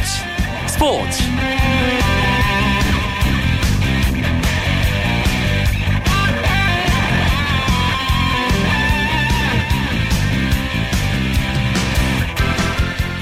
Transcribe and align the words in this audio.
스포츠 0.00 0.22
스포츠 0.66 1.22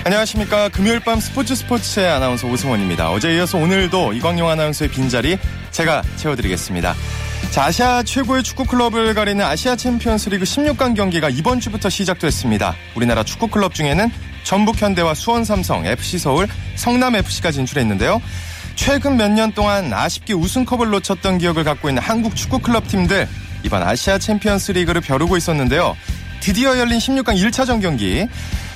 안녕하십니까. 0.05 0.71
금요일 0.71 1.01
밤 1.01 1.21
스포츠 1.21 1.55
스포츠의 1.55 2.09
아나운서 2.09 2.47
오승원입니다. 2.47 3.11
어제 3.11 3.35
이어서 3.37 3.59
오늘도 3.59 4.15
이광용 4.15 4.49
아나운서의 4.49 4.91
빈자리 4.91 5.39
제가 5.71 6.03
채워드리겠습니다. 6.17 6.95
자, 7.51 7.65
아시아 7.65 8.03
최고의 8.03 8.43
축구 8.43 8.65
클럽을 8.65 9.13
가리는 9.15 9.45
아시아 9.45 9.77
챔피언스 9.77 10.31
리그 10.31 10.45
16강 10.45 10.97
경기가 10.97 11.29
이번 11.29 11.61
주부터 11.61 11.91
시작됐습니다. 11.91 12.75
우리나라 12.95 13.23
축구 13.23 13.49
클럽 13.49 13.75
중에는 13.75 14.11
전북 14.49 14.81
현대와 14.81 15.13
수원 15.13 15.45
삼성, 15.45 15.85
FC 15.85 16.19
서울, 16.19 16.49
성남 16.75 17.15
FC가 17.17 17.51
진출했는데요. 17.51 18.23
최근 18.77 19.19
몇 19.19 19.29
년 19.31 19.53
동안 19.53 19.93
아쉽게 19.93 20.33
우승컵을 20.33 20.89
놓쳤던 20.89 21.37
기억을 21.37 21.65
갖고 21.65 21.91
있는 21.91 22.03
한국 22.03 22.35
축구 22.35 22.59
클럽 22.61 22.89
팀들 22.89 23.29
이번 23.63 23.83
아시아 23.83 24.17
챔피언스 24.17 24.73
리그를 24.73 25.03
벼르고 25.03 25.37
있었는데요. 25.37 25.95
드디어 26.41 26.79
열린 26.79 26.99
16강 26.99 27.37
1차전 27.37 27.83
경기. 27.83 28.27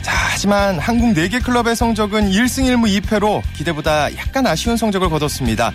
자, 0.03 0.12
하지만 0.33 0.79
한국 0.79 1.15
4개 1.15 1.43
클럽의 1.43 1.75
성적은 1.75 2.31
1승 2.31 2.65
1무 2.65 3.01
2패로 3.01 3.41
기대보다 3.55 4.15
약간 4.19 4.47
아쉬운 4.47 4.77
성적을 4.77 5.09
거뒀습니다. 5.09 5.73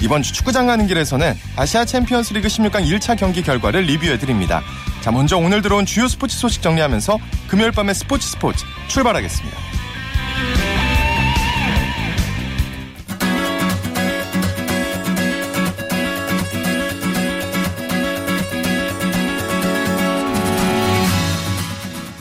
이번 0.00 0.22
주 0.24 0.32
축구장 0.32 0.66
가는 0.66 0.88
길에서는 0.88 1.38
아시아 1.54 1.84
챔피언스 1.84 2.32
리그 2.32 2.48
16강 2.48 2.84
1차 2.84 3.16
경기 3.16 3.42
결과를 3.44 3.82
리뷰해 3.82 4.18
드립니다. 4.18 4.60
자, 5.06 5.12
먼저 5.12 5.36
오늘 5.36 5.62
들어온 5.62 5.86
주요 5.86 6.08
스포츠 6.08 6.36
소식 6.36 6.62
정리하면서 6.62 7.20
금요일 7.46 7.70
밤의 7.70 7.94
스포츠 7.94 8.26
스포츠 8.26 8.64
출발하겠습니다. 8.88 9.56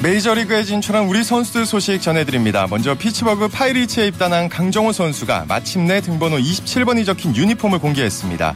메이저리그에 0.04 0.64
진출한 0.64 1.08
우리 1.08 1.24
선수들 1.24 1.66
소식 1.66 2.00
전해드립니다. 2.00 2.68
먼저 2.70 2.94
피츠버그 2.94 3.48
파이리츠에 3.48 4.06
입단한 4.10 4.48
강정호 4.50 4.92
선수가 4.92 5.46
마침내 5.48 6.02
등번호 6.02 6.38
27번이 6.38 7.04
적힌 7.04 7.36
유니폼을 7.36 7.80
공개했습니다. 7.80 8.54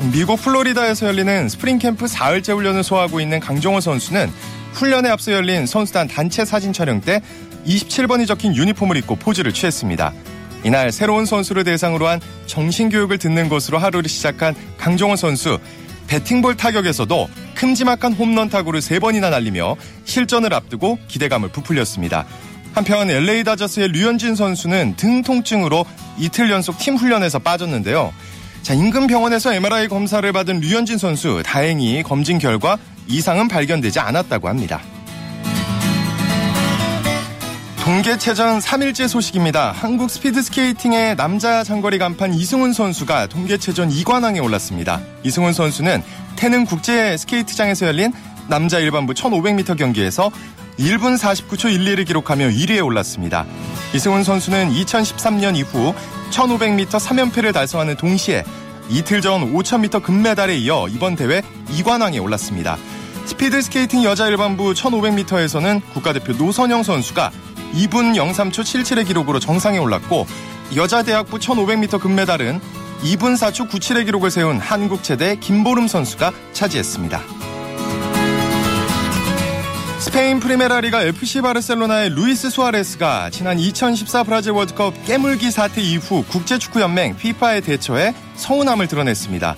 미국 0.00 0.40
플로리다에서 0.40 1.06
열리는 1.08 1.48
스프링 1.48 1.78
캠프 1.78 2.06
사흘째 2.06 2.52
훈련을 2.52 2.84
소화하고 2.84 3.20
있는 3.20 3.40
강정호 3.40 3.80
선수는 3.80 4.30
훈련에 4.72 5.08
앞서 5.08 5.32
열린 5.32 5.66
선수단 5.66 6.06
단체 6.06 6.44
사진 6.44 6.72
촬영 6.72 7.00
때 7.00 7.20
27번이 7.66 8.26
적힌 8.26 8.54
유니폼을 8.54 8.96
입고 8.98 9.16
포즈를 9.16 9.52
취했습니다. 9.52 10.12
이날 10.62 10.92
새로운 10.92 11.26
선수를 11.26 11.64
대상으로 11.64 12.06
한 12.06 12.20
정신교육을 12.46 13.18
듣는 13.18 13.48
것으로 13.48 13.78
하루를 13.78 14.08
시작한 14.08 14.54
강정호 14.78 15.16
선수. 15.16 15.58
배팅볼 16.06 16.56
타격에서도 16.56 17.28
큼지막한 17.56 18.14
홈런 18.14 18.48
타구를 18.48 18.80
3번이나 18.80 19.30
날리며 19.30 19.76
실전을 20.04 20.54
앞두고 20.54 20.98
기대감을 21.08 21.50
부풀렸습니다. 21.50 22.24
한편 22.72 23.10
LA 23.10 23.44
다저스의 23.44 23.88
류현진 23.88 24.36
선수는 24.36 24.94
등 24.96 25.22
통증으로 25.22 25.84
이틀 26.18 26.50
연속 26.50 26.78
팀 26.78 26.96
훈련에서 26.96 27.40
빠졌는데요. 27.40 28.12
자, 28.62 28.74
인근 28.74 29.06
병원에서 29.06 29.54
MRI 29.54 29.88
검사를 29.88 30.30
받은 30.30 30.60
류현진 30.60 30.98
선수 30.98 31.42
다행히 31.44 32.02
검진 32.02 32.38
결과 32.38 32.76
이상은 33.06 33.48
발견되지 33.48 33.98
않았다고 34.00 34.48
합니다. 34.48 34.80
동계체전 37.88 38.58
3일째 38.58 39.08
소식입니다. 39.08 39.72
한국 39.72 40.10
스피드스케이팅의 40.10 41.16
남자 41.16 41.64
장거리 41.64 41.96
간판 41.96 42.34
이승훈 42.34 42.74
선수가 42.74 43.28
동계체전 43.28 43.88
2관왕에 43.88 44.44
올랐습니다. 44.44 45.00
이승훈 45.22 45.54
선수는 45.54 46.02
태릉 46.36 46.66
국제 46.66 47.16
스케이트장에서 47.16 47.86
열린 47.86 48.12
남자 48.48 48.78
일반부 48.78 49.12
1500m 49.12 49.76
경기에서 49.76 50.30
1분 50.78 51.18
49초 51.18 51.66
12를 51.76 52.06
기록하며 52.06 52.48
1위에 52.48 52.84
올랐습니다. 52.84 53.44
이승훈 53.94 54.24
선수는 54.24 54.72
2013년 54.72 55.56
이후 55.56 55.94
1500m 56.30 56.88
3연패를 56.88 57.52
달성하는 57.52 57.96
동시에 57.96 58.44
이틀 58.88 59.20
전 59.20 59.52
5000m 59.52 60.02
금메달에 60.02 60.56
이어 60.56 60.86
이번 60.88 61.14
대회 61.14 61.42
2관왕에 61.68 62.22
올랐습니다. 62.22 62.78
스피드 63.26 63.60
스케이팅 63.60 64.04
여자 64.04 64.28
일반부 64.28 64.72
1500m에서는 64.72 65.82
국가대표 65.92 66.32
노선영 66.32 66.82
선수가 66.82 67.30
2분 67.74 68.14
03초 68.14 68.62
77의 68.62 69.06
기록으로 69.06 69.38
정상에 69.40 69.76
올랐고 69.76 70.26
여자 70.76 71.02
대학부 71.02 71.38
1500m 71.38 72.00
금메달은 72.00 72.60
2분 73.02 73.36
4초 73.36 73.68
97의 73.68 74.06
기록을 74.06 74.30
세운 74.30 74.58
한국 74.58 75.02
체대 75.02 75.36
김보름 75.36 75.86
선수가 75.88 76.32
차지했습니다. 76.52 77.20
스페인 79.98 80.38
프리메라리가 80.38 81.02
FC 81.02 81.40
바르셀로나의 81.40 82.10
루이스 82.10 82.50
수아레스가 82.50 83.30
지난 83.30 83.58
2014 83.58 84.22
브라질 84.22 84.52
월드컵 84.52 84.94
깨물기 85.04 85.50
사태 85.50 85.80
이후 85.80 86.24
국제축구연맹 86.28 87.16
FIFA에 87.18 87.60
대해 87.60 88.14
서운함을 88.36 88.86
드러냈습니다. 88.86 89.56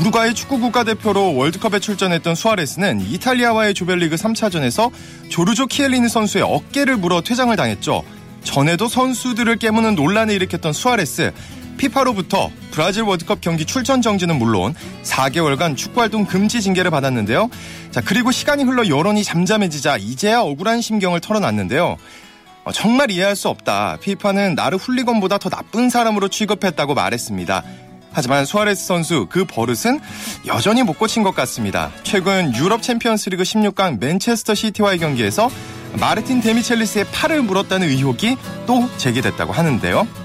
우루과이 0.00 0.32
축구 0.34 0.58
국가대표로 0.58 1.36
월드컵에 1.36 1.80
출전했던 1.80 2.34
수아레스는 2.34 3.02
이탈리아와의 3.02 3.74
조별리그 3.74 4.16
3차전에서 4.16 4.90
조르조 5.28 5.66
키엘리니 5.66 6.08
선수의 6.08 6.44
어깨를 6.44 6.96
물어 6.96 7.20
퇴장을 7.20 7.54
당했죠. 7.54 8.02
전에도 8.42 8.88
선수들을 8.88 9.56
깨무는 9.56 9.94
논란을 9.94 10.34
일으켰던 10.34 10.72
수아레스. 10.72 11.32
피파로부터 11.76 12.50
브라질 12.70 13.02
월드컵 13.02 13.40
경기 13.40 13.64
출전 13.64 14.02
정지는 14.02 14.36
물론 14.38 14.74
4개월간 15.02 15.76
축구 15.76 16.00
활동 16.00 16.24
금지 16.24 16.60
징계를 16.60 16.90
받았는데요. 16.90 17.50
자, 17.90 18.00
그리고 18.00 18.32
시간이 18.32 18.64
흘러 18.64 18.88
여론이 18.88 19.24
잠잠해지자 19.24 19.98
이제야 19.98 20.40
억울한 20.40 20.80
심경을 20.80 21.20
털어놨는데요. 21.20 21.96
어, 22.64 22.72
정말 22.72 23.10
이해할 23.10 23.36
수 23.36 23.48
없다. 23.48 23.98
피파는 24.00 24.54
나를 24.54 24.78
훌리건보다 24.78 25.38
더 25.38 25.50
나쁜 25.50 25.90
사람으로 25.90 26.28
취급했다고 26.28 26.94
말했습니다. 26.94 27.62
하지만 28.14 28.46
수아레스 28.46 28.86
선수 28.86 29.26
그 29.28 29.44
버릇은 29.44 30.00
여전히 30.46 30.82
못 30.82 30.98
고친 30.98 31.22
것 31.22 31.34
같습니다. 31.34 31.90
최근 32.04 32.54
유럽 32.54 32.80
챔피언스리그 32.82 33.42
16강 33.42 33.98
맨체스터 33.98 34.54
시티와의 34.54 34.98
경기에서 34.98 35.50
마르틴 35.98 36.40
데미첼리스의 36.40 37.06
팔을 37.12 37.42
물었다는 37.42 37.88
의혹이 37.88 38.36
또 38.66 38.88
제기됐다고 38.96 39.52
하는데요. 39.52 40.23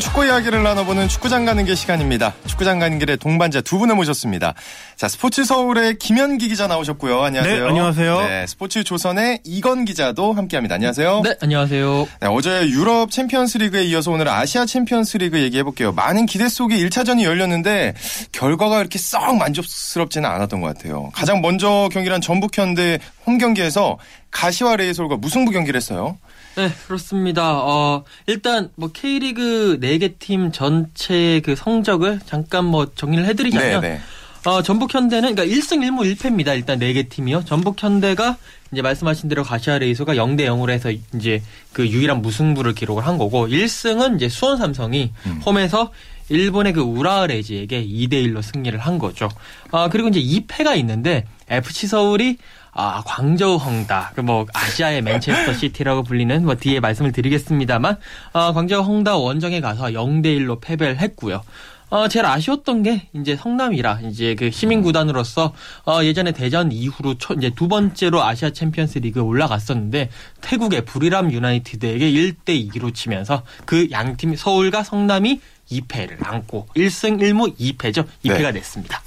축구 0.00 0.24
이야기를 0.24 0.62
나눠보는 0.62 1.08
축구장 1.08 1.44
가는 1.44 1.64
길 1.64 1.76
시간입니다. 1.76 2.34
축구장 2.46 2.78
가는 2.78 2.98
길에 2.98 3.16
동반자 3.16 3.60
두 3.60 3.78
분을 3.78 3.94
모셨습니다. 3.94 4.54
자, 4.96 5.08
스포츠 5.08 5.44
서울의 5.44 5.98
김현기 5.98 6.48
기자 6.48 6.66
나오셨고요. 6.66 7.22
안녕하세요. 7.22 7.62
네, 7.62 7.68
안녕하세요. 7.68 8.20
네, 8.22 8.46
스포츠 8.48 8.82
조선의 8.82 9.40
이건 9.44 9.84
기자도 9.84 10.32
함께합니다. 10.32 10.74
안녕하세요. 10.74 11.20
네, 11.22 11.36
안녕하세요. 11.40 12.08
네, 12.20 12.28
어제 12.28 12.68
유럽 12.68 13.10
챔피언스 13.10 13.58
리그에 13.58 13.84
이어서 13.84 14.10
오늘 14.10 14.28
아시아 14.28 14.66
챔피언스 14.66 15.18
리그 15.18 15.40
얘기해볼게요. 15.40 15.92
많은 15.92 16.26
기대 16.26 16.48
속에 16.48 16.76
1차전이 16.76 17.22
열렸는데 17.22 17.94
결과가 18.32 18.80
이렇게 18.80 18.98
썩 18.98 19.36
만족스럽지는 19.36 20.28
않았던 20.28 20.60
것 20.60 20.74
같아요. 20.74 21.10
가장 21.12 21.40
먼저 21.40 21.88
경기한 21.92 22.20
전북현대 22.20 22.98
홈 23.26 23.38
경기에서 23.38 23.98
가시와 24.30 24.76
레이솔과 24.76 25.16
무승부 25.16 25.50
경기를 25.50 25.76
했어요. 25.76 26.18
네, 26.56 26.72
그렇습니다. 26.86 27.58
어, 27.58 28.04
일단 28.26 28.70
뭐 28.74 28.90
K리그 28.92 29.78
4개 29.80 30.18
팀 30.18 30.52
전체의 30.52 31.42
그 31.42 31.54
성적을 31.56 32.20
잠깐 32.26 32.64
뭐 32.64 32.92
정리를 32.94 33.24
해 33.24 33.34
드리자면 33.34 33.80
네, 33.80 33.88
네. 33.90 34.00
어, 34.44 34.62
전북 34.62 34.94
현대는 34.94 35.34
그러니까 35.34 35.56
1승 35.56 35.78
1무 35.78 36.16
1패입니다. 36.16 36.54
일단 36.54 36.78
4개 36.78 37.08
팀이요. 37.08 37.44
전북 37.44 37.82
현대가 37.82 38.36
이제 38.72 38.82
말씀하신 38.82 39.28
대로 39.28 39.42
가시아 39.42 39.78
레이소가 39.78 40.14
0대 40.14 40.42
0으로 40.46 40.70
해서 40.70 40.90
이제 41.14 41.42
그 41.72 41.86
유일한 41.86 42.22
무승부를 42.22 42.74
기록을 42.74 43.06
한 43.06 43.18
거고 43.18 43.48
1승은 43.48 44.16
이제 44.16 44.28
수원 44.28 44.56
삼성이 44.56 45.12
음. 45.26 45.40
홈에서 45.44 45.92
일본의 46.30 46.72
그 46.72 46.80
우라레지에게 46.80 47.84
2대 47.84 48.12
1로 48.12 48.40
승리를 48.40 48.78
한 48.78 48.98
거죠. 48.98 49.28
아, 49.72 49.88
그리고 49.88 50.08
이제 50.08 50.20
2패가 50.20 50.76
있는데 50.78 51.24
FC 51.48 51.88
서울이 51.88 52.38
아, 52.72 53.02
광저우 53.04 53.56
헝다, 53.56 54.12
그뭐 54.14 54.46
아시아의 54.54 55.02
맨체스터 55.02 55.54
시티라고 55.54 56.02
불리는 56.04 56.44
뭐 56.44 56.54
뒤에 56.54 56.80
말씀을 56.80 57.12
드리겠습니다만, 57.12 57.96
아, 58.32 58.52
광저우 58.52 58.82
헝다 58.82 59.16
원정에 59.16 59.60
가서 59.60 59.86
0대 59.86 60.26
1로 60.38 60.60
패배를 60.60 60.98
했고요. 60.98 61.42
어, 61.90 62.06
제일 62.08 62.24
아쉬웠던 62.24 62.84
게 62.84 63.08
이제 63.12 63.36
성남이라 63.36 64.00
이제 64.04 64.34
그 64.36 64.50
시민 64.50 64.80
구단으로서 64.80 65.52
어, 65.84 66.02
예전에 66.04 66.32
대전 66.32 66.70
이후로 66.70 67.18
초, 67.18 67.34
이제 67.34 67.50
두 67.50 67.66
번째로 67.68 68.22
아시아 68.22 68.50
챔피언스 68.50 68.98
리그에 68.98 69.22
올라갔었는데 69.22 70.08
태국의 70.40 70.84
부리람 70.84 71.32
유나이티드에게 71.32 72.10
1대 72.12 72.72
2로 72.72 72.94
지면서 72.94 73.42
그 73.64 73.88
양팀 73.90 74.36
서울과 74.36 74.84
성남이 74.84 75.40
2패를 75.70 76.24
안고 76.24 76.68
1승 76.76 77.20
1무 77.20 77.56
2패죠. 77.56 78.06
2패가 78.24 78.42
네. 78.42 78.52
됐습니다. 78.52 79.02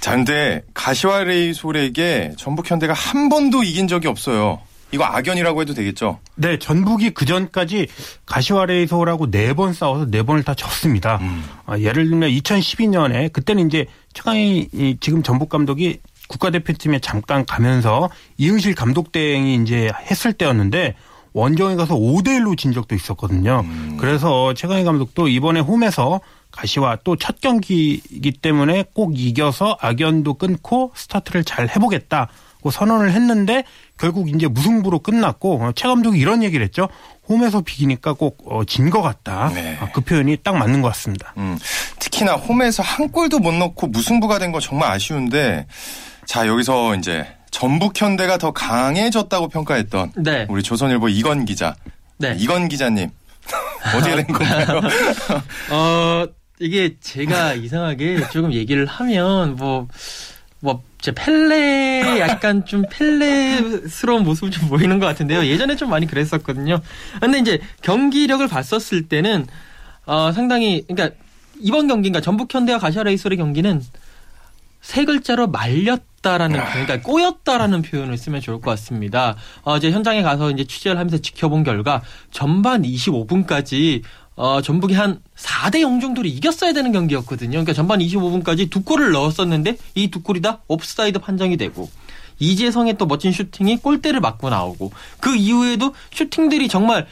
자, 0.00 0.12
근데 0.12 0.62
가시와 0.74 1.24
레이솔에게 1.24 2.32
전북 2.36 2.70
현대가 2.70 2.92
한 2.92 3.28
번도 3.28 3.62
이긴 3.62 3.88
적이 3.88 4.08
없어요. 4.08 4.60
이거 4.90 5.04
악연이라고 5.04 5.60
해도 5.62 5.74
되겠죠? 5.74 6.18
네, 6.34 6.58
전북이 6.58 7.10
그 7.10 7.24
전까지 7.26 7.88
가시와레이소라고 8.26 9.30
네 9.30 9.52
번 9.52 9.72
싸워서 9.72 10.06
네 10.10 10.22
번을 10.22 10.44
다 10.44 10.54
졌습니다. 10.54 11.16
음. 11.20 11.44
아, 11.66 11.78
예를 11.78 12.08
들면 12.08 12.30
2012년에 12.30 13.32
그때는 13.32 13.66
이제 13.66 13.86
최강희 14.14 14.96
지금 15.00 15.22
전북 15.22 15.48
감독이 15.48 16.00
국가대표팀에 16.28 17.00
잠깐 17.00 17.44
가면서 17.46 18.10
이응실 18.36 18.74
감독 18.74 19.12
대행이 19.12 19.56
이제 19.56 19.90
했을 20.10 20.32
때였는데 20.32 20.94
원정에 21.32 21.74
가서 21.76 21.94
5대 21.94 22.28
1로 22.40 22.56
진 22.56 22.72
적도 22.72 22.94
있었거든요. 22.94 23.62
음. 23.64 23.96
그래서 23.98 24.54
최강희 24.54 24.84
감독도 24.84 25.28
이번에 25.28 25.60
홈에서 25.60 26.20
가시와 26.50 26.98
또 27.04 27.16
첫 27.16 27.40
경기이기 27.40 28.32
때문에 28.40 28.84
꼭 28.94 29.12
이겨서 29.18 29.76
악연도 29.80 30.34
끊고 30.34 30.92
스타트를 30.94 31.44
잘 31.44 31.68
해보겠다고 31.68 32.30
선언을 32.70 33.12
했는데 33.12 33.64
결국 33.98 34.28
이제 34.28 34.46
무승부로 34.46 34.98
끝났고 34.98 35.62
어, 35.62 35.72
최 35.74 35.88
감독이 35.88 36.18
이런 36.18 36.42
얘기를 36.42 36.64
했죠. 36.64 36.88
홈에서 37.28 37.60
비기니까 37.60 38.14
꼭 38.14 38.38
진것 38.66 39.00
어, 39.00 39.02
같다. 39.02 39.50
네. 39.54 39.76
아, 39.80 39.88
그 39.92 40.00
표현이 40.00 40.38
딱 40.42 40.56
맞는 40.56 40.82
것 40.82 40.88
같습니다. 40.88 41.34
음, 41.36 41.58
특히나 41.98 42.34
홈에서 42.34 42.82
한 42.82 43.08
골도 43.10 43.38
못 43.38 43.52
넣고 43.52 43.86
무승부가 43.88 44.38
된 44.38 44.52
거 44.52 44.60
정말 44.60 44.90
아쉬운데 44.92 45.66
자 46.26 46.46
여기서 46.46 46.94
이제 46.96 47.26
전북 47.50 48.00
현대가 48.00 48.38
더 48.38 48.50
강해졌다고 48.52 49.48
평가했던 49.48 50.12
네. 50.16 50.46
우리 50.48 50.62
조선일보 50.62 51.08
이건 51.10 51.44
기자. 51.44 51.74
네. 52.18 52.34
이건 52.38 52.68
기자님 52.68 53.10
어떻게 53.96 54.16
된 54.16 54.26
건가요? 54.26 54.80
어 55.70 56.26
이게 56.60 56.96
제가 57.00 57.54
이상하게 57.54 58.28
조금 58.30 58.52
얘기를 58.52 58.86
하면 58.86 59.56
뭐. 59.56 59.86
뭐, 60.60 60.82
제 61.00 61.12
펠레, 61.12 62.18
약간 62.20 62.64
좀 62.64 62.82
펠레스러운 62.90 64.24
모습을 64.24 64.50
좀 64.50 64.68
보이는 64.68 64.98
것 64.98 65.06
같은데요. 65.06 65.46
예전에 65.46 65.76
좀 65.76 65.90
많이 65.90 66.06
그랬었거든요. 66.06 66.80
근데 67.20 67.38
이제 67.38 67.60
경기력을 67.82 68.46
봤었을 68.48 69.08
때는, 69.08 69.46
어, 70.06 70.32
상당히, 70.32 70.84
그러니까 70.88 71.16
이번 71.60 71.86
경기인가 71.86 72.20
전북 72.20 72.52
현대와 72.52 72.78
가시아 72.78 73.02
레이솔의 73.04 73.38
경기는 73.38 73.82
세 74.80 75.04
글자로 75.04 75.48
말렸다라는 75.48 76.60
그러니까 76.72 77.00
꼬였다라는 77.00 77.82
표현을 77.82 78.16
쓰면 78.16 78.40
좋을 78.40 78.60
것 78.60 78.70
같습니다. 78.72 79.36
어, 79.62 79.76
이제 79.76 79.90
현장에 79.90 80.22
가서 80.22 80.50
이제 80.50 80.64
취재를 80.64 80.98
하면서 80.98 81.18
지켜본 81.18 81.64
결과 81.64 82.02
전반 82.30 82.82
25분까지 82.82 84.02
어, 84.38 84.62
전북이 84.62 84.94
한 84.94 85.20
4대 85.36 85.80
0 85.80 85.98
정도로 85.98 86.28
이겼어야 86.28 86.72
되는 86.72 86.92
경기였거든요. 86.92 87.50
그러니까 87.50 87.72
전반 87.72 87.98
25분까지 87.98 88.70
두 88.70 88.82
골을 88.84 89.10
넣었었는데 89.10 89.76
이 89.96 90.10
두 90.10 90.22
골이 90.22 90.40
다 90.40 90.60
옵사이드 90.68 91.18
판정이 91.18 91.56
되고 91.56 91.90
이재성의 92.38 92.96
또 92.98 93.06
멋진 93.06 93.32
슈팅이 93.32 93.78
골대를 93.78 94.20
맞고 94.20 94.48
나오고 94.48 94.92
그 95.18 95.34
이후에도 95.34 95.92
슈팅들이 96.12 96.68
정말 96.68 97.08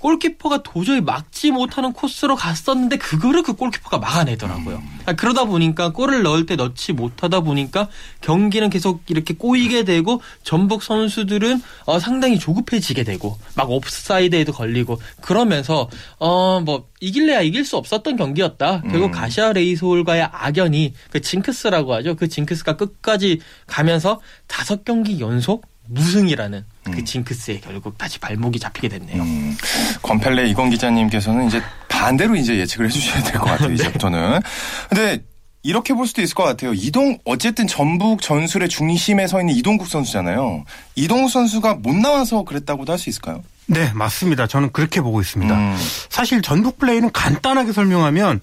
골키퍼가 0.00 0.62
도저히 0.62 1.00
막지 1.00 1.50
못하는 1.50 1.92
코스로 1.92 2.34
갔었는데 2.34 2.96
그거를 2.96 3.42
그 3.42 3.52
골키퍼가 3.52 3.98
막아내더라고요. 3.98 4.76
음. 4.76 4.82
그러니까 5.00 5.12
그러다 5.12 5.44
보니까 5.44 5.92
골을 5.92 6.22
넣을 6.22 6.46
때 6.46 6.56
넣지 6.56 6.92
못하다 6.92 7.40
보니까 7.40 7.88
경기는 8.20 8.70
계속 8.70 9.02
이렇게 9.08 9.34
꼬이게 9.34 9.84
되고 9.84 10.22
전북 10.42 10.82
선수들은 10.82 11.62
어, 11.84 11.98
상당히 11.98 12.38
조급해지게 12.38 13.04
되고 13.04 13.38
막 13.54 13.70
옵사이드에도 13.70 14.52
걸리고 14.52 15.00
그러면서 15.20 15.88
어 16.18 16.60
뭐 16.60 16.88
이길래야 17.00 17.40
이길 17.40 17.64
수 17.64 17.76
없었던 17.76 18.16
경기였다. 18.16 18.82
결국 18.82 19.06
음. 19.06 19.10
가시아 19.10 19.52
레이솔과의 19.52 20.28
악연이 20.30 20.94
그 21.10 21.20
징크스라고 21.20 21.94
하죠. 21.94 22.14
그 22.16 22.28
징크스가 22.28 22.76
끝까지 22.76 23.40
가면서 23.66 24.20
다섯 24.46 24.84
경기 24.84 25.20
연속 25.20 25.69
무승이라는 25.90 26.64
그 26.84 26.90
음. 26.92 27.04
징크스에 27.04 27.60
결국 27.60 27.98
다시 27.98 28.18
발목이 28.18 28.58
잡히게 28.58 28.88
됐네요. 28.88 29.22
음. 29.22 29.56
권펠레 30.02 30.48
이건 30.48 30.70
기자님께서는 30.70 31.46
이제 31.48 31.62
반대로 31.88 32.36
이제 32.36 32.56
예측을 32.58 32.86
해주셔야 32.86 33.22
될 33.24 33.32
것 33.40 33.46
같아요. 33.46 33.68
네. 33.74 33.74
이제부터는. 33.74 34.40
근데 34.88 35.22
이렇게 35.62 35.92
볼 35.92 36.06
수도 36.06 36.22
있을 36.22 36.34
것 36.34 36.44
같아요. 36.44 36.72
이동 36.72 37.18
어쨌든 37.24 37.66
전북 37.66 38.22
전술의 38.22 38.68
중심에 38.70 39.26
서 39.26 39.40
있는 39.40 39.54
이동국 39.54 39.88
선수잖아요. 39.88 40.64
이동국 40.94 41.30
선수가 41.30 41.74
못 41.74 41.94
나와서 41.94 42.44
그랬다고도 42.44 42.92
할 42.92 42.98
수 42.98 43.10
있을까요? 43.10 43.42
네, 43.66 43.92
맞습니다. 43.94 44.46
저는 44.46 44.72
그렇게 44.72 45.00
보고 45.00 45.20
있습니다. 45.20 45.54
음. 45.54 45.76
사실 46.08 46.40
전북 46.42 46.78
플레이는 46.78 47.12
간단하게 47.12 47.72
설명하면 47.72 48.40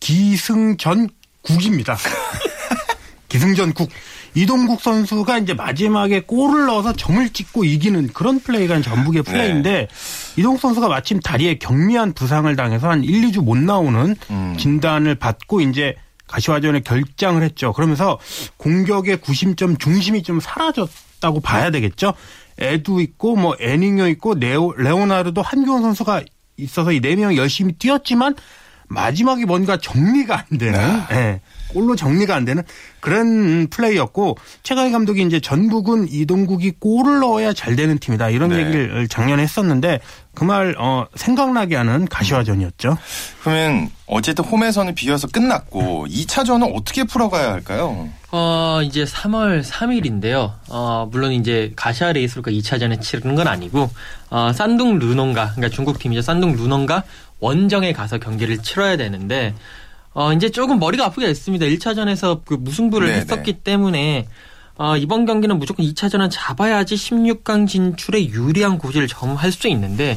기승전 0.00 1.10
국입니다. 1.42 1.96
기승전 3.28 3.74
국. 3.74 3.90
이동국 4.34 4.80
선수가 4.80 5.38
이제 5.38 5.54
마지막에 5.54 6.20
골을 6.20 6.66
넣어서 6.66 6.92
점을 6.92 7.28
찍고 7.28 7.64
이기는 7.64 8.08
그런 8.12 8.40
플레이가 8.40 8.80
전북의 8.82 9.22
네. 9.22 9.30
플레이인데 9.32 9.70
네. 9.72 9.88
이동국 10.36 10.60
선수가 10.60 10.88
마침 10.88 11.20
다리에 11.20 11.58
경미한 11.58 12.12
부상을 12.14 12.54
당해서 12.56 12.90
한 12.90 13.04
1, 13.04 13.30
2주 13.30 13.44
못 13.44 13.56
나오는 13.56 14.16
음. 14.30 14.56
진단을 14.58 15.14
받고 15.14 15.60
이제 15.60 15.94
가시화전에 16.26 16.80
결장을 16.80 17.40
했죠. 17.42 17.72
그러면서 17.72 18.18
공격의 18.56 19.18
구심점 19.18 19.76
중심이 19.76 20.22
좀 20.22 20.40
사라졌다고 20.40 21.40
봐야 21.40 21.70
되겠죠. 21.70 22.14
에두 22.58 23.00
있고 23.02 23.36
뭐 23.36 23.56
애닝요 23.60 24.08
있고 24.08 24.34
네오, 24.34 24.72
레오나르도 24.74 25.42
한교원 25.42 25.82
선수가 25.82 26.22
있어서 26.56 26.92
이 26.92 27.00
네 27.00 27.16
명이 27.16 27.36
열심히 27.36 27.72
뛰었지만 27.74 28.34
마지막에 28.88 29.44
뭔가 29.44 29.76
정리가 29.76 30.44
안 30.50 30.58
되는 30.58 30.78
네. 31.08 31.14
네. 31.14 31.40
골로 31.74 31.96
정리가 31.96 32.34
안 32.34 32.44
되는 32.46 32.62
그런 33.00 33.66
플레이였고 33.68 34.38
최강희 34.62 34.92
감독이 34.92 35.22
이제 35.22 35.40
전북은 35.40 36.08
이동국이 36.10 36.72
골을 36.80 37.18
넣어야 37.20 37.52
잘 37.52 37.76
되는 37.76 37.98
팀이다 37.98 38.30
이런 38.30 38.50
네. 38.50 38.60
얘기를 38.60 39.06
작년에 39.08 39.42
했었는데 39.42 40.00
그 40.34 40.44
말 40.44 40.74
어, 40.78 41.06
생각나게 41.14 41.76
하는 41.76 42.06
가시화전이었죠. 42.06 42.98
그러면 43.42 43.88
어쨌든 44.06 44.44
홈에서는 44.44 44.94
비겨서 44.94 45.28
끝났고 45.28 46.06
2차전은 46.08 46.74
어떻게 46.74 47.04
풀어가야 47.04 47.52
할까요? 47.52 48.08
어 48.32 48.80
이제 48.82 49.04
3월 49.04 49.62
3일인데요. 49.62 50.52
어 50.68 51.08
물론 51.10 51.32
이제 51.32 51.72
가시와 51.76 52.12
레이솔과 52.12 52.50
2차전에 52.50 53.00
치르는 53.00 53.36
건 53.36 53.46
아니고 53.48 53.88
어 54.30 54.52
산둥 54.52 54.98
루넝과 54.98 55.52
그러니까 55.54 55.68
중국 55.74 55.98
팀이죠. 55.98 56.20
산둥 56.20 56.56
루넝과 56.56 57.04
원정에 57.40 57.92
가서 57.92 58.18
경기를 58.18 58.58
치러야 58.58 58.96
되는데 58.96 59.54
어, 60.14 60.32
이제 60.32 60.48
조금 60.48 60.78
머리가 60.78 61.06
아프게 61.06 61.26
됐습니다. 61.26 61.66
1차전에서 61.66 62.40
그 62.44 62.54
무승부를 62.54 63.08
네네. 63.08 63.20
했었기 63.20 63.52
때문에 63.64 64.26
어, 64.76 64.96
이번 64.96 65.26
경기는 65.26 65.56
무조건 65.58 65.86
2차전은 65.86 66.30
잡아야지 66.32 66.94
16강 66.94 67.68
진출에 67.68 68.28
유리한 68.28 68.78
고지를 68.78 69.06
점할 69.08 69.52
수 69.52 69.68
있는데 69.68 70.16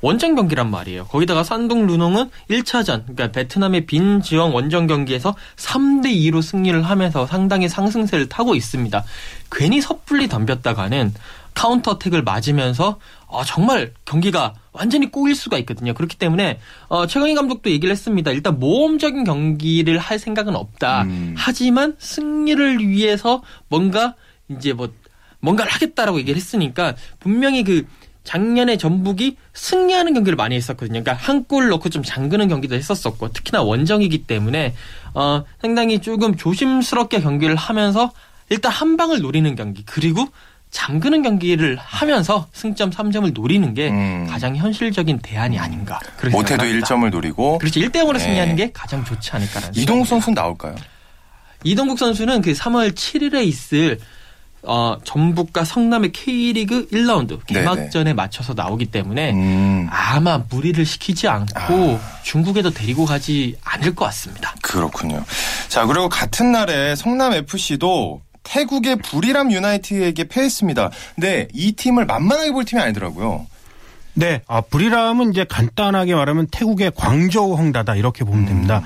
원정 0.00 0.34
경기란 0.34 0.68
말이에요. 0.70 1.06
거기다가 1.06 1.44
산둥 1.44 1.86
루넝은 1.86 2.30
1차전, 2.50 3.02
그러니까 3.02 3.30
베트남의 3.30 3.86
빈즈엉 3.86 4.52
원정 4.52 4.88
경기에서 4.88 5.36
3대 5.56 6.06
2로 6.06 6.42
승리를 6.42 6.82
하면서 6.82 7.24
상당히 7.26 7.68
상승세를 7.68 8.28
타고 8.28 8.56
있습니다. 8.56 9.04
괜히 9.52 9.80
섣불리 9.80 10.28
덤볐다가는 10.28 11.14
counter 11.54 11.98
attack을 11.98 12.22
맞으면서 12.22 12.98
어, 13.32 13.44
정말 13.44 13.92
경기가 14.04 14.54
완전히 14.72 15.10
꼬일 15.10 15.34
수가 15.34 15.58
있거든요. 15.58 15.94
그렇기 15.94 16.16
때문에 16.16 16.58
어, 16.88 17.06
최강희 17.06 17.34
감독도 17.34 17.70
얘기를 17.70 17.90
했습니다. 17.92 18.30
일단 18.30 18.58
모험적인 18.60 19.24
경기를 19.24 19.98
할 19.98 20.18
생각은 20.18 20.54
없다. 20.54 21.02
음. 21.02 21.34
하지만 21.36 21.94
승리를 21.98 22.86
위해서 22.86 23.42
뭔가 23.68 24.14
이제 24.48 24.72
뭐 24.72 24.92
뭔가를 25.40 25.72
하겠다라고 25.72 26.18
얘기를 26.20 26.36
했으니까 26.36 26.94
분명히 27.18 27.64
그 27.64 27.86
작년에 28.24 28.76
전북이 28.76 29.36
승리하는 29.52 30.14
경기를 30.14 30.36
많이 30.36 30.54
했었거든요. 30.54 31.02
그러니까 31.02 31.14
한 31.14 31.42
골 31.48 31.68
넣고 31.70 31.88
좀 31.88 32.04
잠그는 32.04 32.46
경기도 32.48 32.76
했었었고 32.76 33.32
특히나 33.32 33.62
원정이기 33.62 34.26
때문에 34.26 34.74
어 35.14 35.42
상당히 35.60 36.00
조금 36.00 36.36
조심스럽게 36.36 37.20
경기를 37.20 37.56
하면서 37.56 38.12
일단 38.48 38.70
한 38.70 38.96
방을 38.96 39.20
노리는 39.20 39.52
경기 39.56 39.82
그리고 39.84 40.28
잠그는 40.72 41.22
경기를 41.22 41.76
하면서 41.78 42.48
승점 42.52 42.90
3점을 42.90 43.32
노리는 43.34 43.72
게 43.74 43.90
음. 43.90 44.26
가장 44.28 44.56
현실적인 44.56 45.20
대안이 45.20 45.58
아닌가. 45.58 46.00
못해도 46.32 46.64
1점을 46.64 47.08
노리고. 47.10 47.58
그렇죠. 47.58 47.78
1대 47.78 47.96
0으로 47.96 48.14
네. 48.14 48.18
승리하는 48.18 48.56
게 48.56 48.72
가장 48.72 49.04
좋지 49.04 49.30
않을까라는. 49.32 49.76
이동국 49.76 50.06
선수는 50.08 50.34
나올까요? 50.34 50.74
이동국 51.62 51.98
선수는 51.98 52.40
그 52.40 52.52
3월 52.52 52.94
7일에 52.94 53.44
있을 53.46 54.00
어, 54.64 54.96
전북과 55.04 55.64
성남의 55.64 56.12
K리그 56.12 56.88
1라운드 56.88 57.38
네네. 57.46 57.60
개막전에 57.60 58.14
맞춰서 58.14 58.54
나오기 58.54 58.86
때문에 58.86 59.32
음, 59.32 59.88
아마 59.90 60.38
무리를 60.48 60.84
시키지 60.86 61.28
않고 61.28 62.00
아. 62.00 62.20
중국에도 62.22 62.70
데리고 62.70 63.04
가지 63.04 63.56
않을 63.62 63.94
것 63.94 64.04
같습니다. 64.06 64.54
그렇군요. 64.62 65.24
자, 65.68 65.84
그리고 65.84 66.08
같은 66.08 66.52
날에 66.52 66.94
성남 66.94 67.32
FC도 67.34 68.22
태국의 68.42 68.96
부리람 68.96 69.52
유나이티드에게 69.52 70.24
패했습니다. 70.24 70.90
근데 71.14 71.48
이 71.52 71.72
팀을 71.72 72.06
만만하게 72.06 72.52
볼 72.52 72.64
팀이 72.64 72.80
아니더라고요. 72.80 73.46
네, 74.14 74.42
아, 74.46 74.60
브리람은 74.60 75.30
이제 75.30 75.44
간단하게 75.48 76.14
말하면 76.14 76.48
태국의 76.50 76.92
광저우 76.94 77.56
헝다다 77.56 77.96
이렇게 77.96 78.24
보면 78.24 78.44
됩니다. 78.44 78.82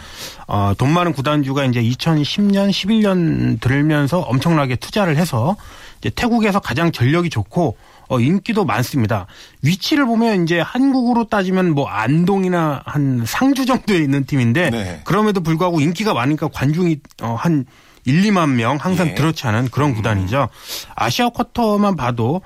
어, 0.46 0.72
돈 0.78 0.92
많은 0.92 1.12
구단주가 1.12 1.64
이제 1.64 1.82
2010년, 1.82 2.70
11년 2.70 3.60
들면서 3.60 4.20
엄청나게 4.20 4.76
투자를 4.76 5.16
해서 5.16 5.56
이제 5.98 6.10
태국에서 6.10 6.60
가장 6.60 6.92
전력이 6.92 7.30
좋고 7.30 7.76
어, 8.08 8.20
인기도 8.20 8.64
많습니다. 8.64 9.26
위치를 9.62 10.06
보면 10.06 10.44
이제 10.44 10.60
한국으로 10.60 11.24
따지면 11.24 11.74
뭐 11.74 11.88
안동이나 11.88 12.82
한 12.84 13.24
상주 13.26 13.66
정도에 13.66 13.98
있는 13.98 14.26
팀인데 14.26 14.70
네. 14.70 15.00
그럼에도 15.02 15.40
불구하고 15.40 15.80
인기가 15.80 16.14
많으니까 16.14 16.48
관중이 16.48 16.98
어, 17.22 17.34
한 17.36 17.66
1, 18.06 18.22
2만 18.22 18.50
명 18.52 18.78
항상 18.80 19.08
예. 19.08 19.14
들어치 19.14 19.46
않은 19.46 19.68
그런 19.68 19.94
구단이죠. 19.94 20.48
아시아 20.94 21.28
쿼터만 21.28 21.96
봐도 21.96 22.40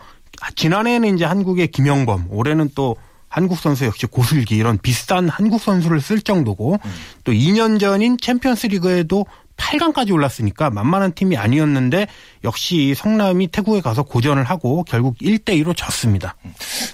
지난해에는 0.56 1.14
이제 1.14 1.24
한국의 1.24 1.68
김영범, 1.68 2.26
올해는 2.30 2.70
또 2.74 2.96
한국 3.28 3.58
선수 3.58 3.84
역시 3.84 4.06
고슬기 4.06 4.56
이런 4.56 4.76
비싼 4.78 5.28
한국 5.28 5.60
선수를 5.60 6.00
쓸 6.00 6.20
정도고 6.20 6.78
또 7.22 7.32
2년 7.32 7.78
전인 7.78 8.18
챔피언스 8.18 8.66
리그에도 8.68 9.24
8강까지 9.60 10.12
올랐으니까 10.12 10.70
만만한 10.70 11.12
팀이 11.12 11.36
아니었는데 11.36 12.06
역시 12.44 12.94
성남이 12.96 13.48
태국에 13.48 13.80
가서 13.80 14.02
고전을 14.02 14.44
하고 14.44 14.84
결국 14.84 15.18
1대2로 15.18 15.76
졌습니다. 15.76 16.34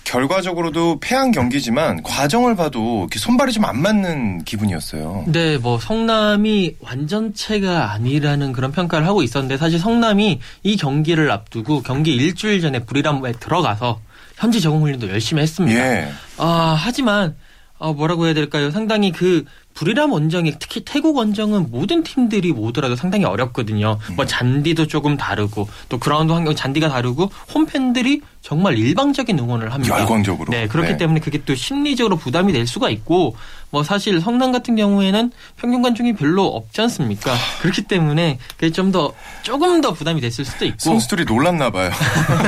결과적으로도 0.05 0.99
패한 1.01 1.31
경기지만 1.31 2.03
과정을 2.03 2.57
봐도 2.57 3.01
이렇게 3.01 3.19
손발이 3.19 3.53
좀 3.53 3.67
안 3.67 3.81
맞는 3.83 4.45
기분이었어요. 4.45 5.25
네, 5.27 5.59
뭐 5.59 5.81
성남이 5.81 6.77
완전체가 6.81 7.93
아니라는 7.93 8.53
그런 8.53 8.71
평가를 8.71 9.07
하고 9.07 9.23
있었는데 9.25 9.57
사실 9.57 9.81
성남이 9.81 10.41
이 10.63 10.77
경기를 10.77 11.31
앞두고 11.33 11.83
경기 11.83 12.15
일주일 12.15 12.61
전에 12.61 12.81
부리람에 12.81 13.33
들어가서 13.33 14.01
현지 14.37 14.61
적응 14.61 14.83
훈련도 14.83 15.09
열심히 15.09 15.43
했습니다. 15.43 15.77
예. 15.79 16.09
아, 16.37 16.77
하지만 16.79 17.35
어, 17.79 17.93
뭐라고 17.93 18.27
해야 18.27 18.35
될까요? 18.35 18.71
상당히 18.71 19.13
그 19.13 19.45
불이람 19.75 20.13
원정이 20.13 20.55
특히 20.59 20.83
태국 20.85 21.17
원정은 21.17 21.71
모든 21.71 22.03
팀들이 22.03 22.51
오더라도 22.51 22.97
상당히 22.97 23.25
어렵거든요. 23.25 23.99
뭐 24.17 24.25
잔디도 24.25 24.87
조금 24.87 25.19
다르고 25.19 25.69
또 25.91 25.99
그라운드 25.99 26.33
환경 26.33 26.55
잔디가 26.55 26.89
다르고 26.89 27.31
홈팬들이 27.55 28.23
정말 28.41 28.79
일방적인 28.79 29.39
응원을 29.39 29.73
합니다. 29.75 30.01
열광적으로. 30.01 30.51
네, 30.51 30.67
그렇기 30.67 30.93
네. 30.93 30.97
때문에 30.97 31.21
그게 31.21 31.43
또 31.45 31.55
심리적으로 31.55 32.17
부담이 32.17 32.53
될 32.53 32.67
수가 32.67 32.89
있고 32.89 33.37
뭐 33.77 33.83
사실 33.83 34.23
성남 34.23 34.53
같은 34.53 34.75
경우에는 34.75 35.31
평균 35.57 35.83
관중이 35.83 36.15
별로 36.15 36.47
없지 36.47 36.81
않습니까? 36.81 37.35
그렇기 37.61 37.83
때문에 37.83 38.39
그게 38.57 38.71
좀 38.73 38.91
더 38.91 39.13
조금 39.43 39.81
더 39.83 39.93
부담이 39.93 40.21
됐을 40.23 40.45
수도 40.47 40.65
있고 40.65 40.79
선수들이 40.79 41.25
놀랐나 41.27 41.69
봐요. 41.71 41.91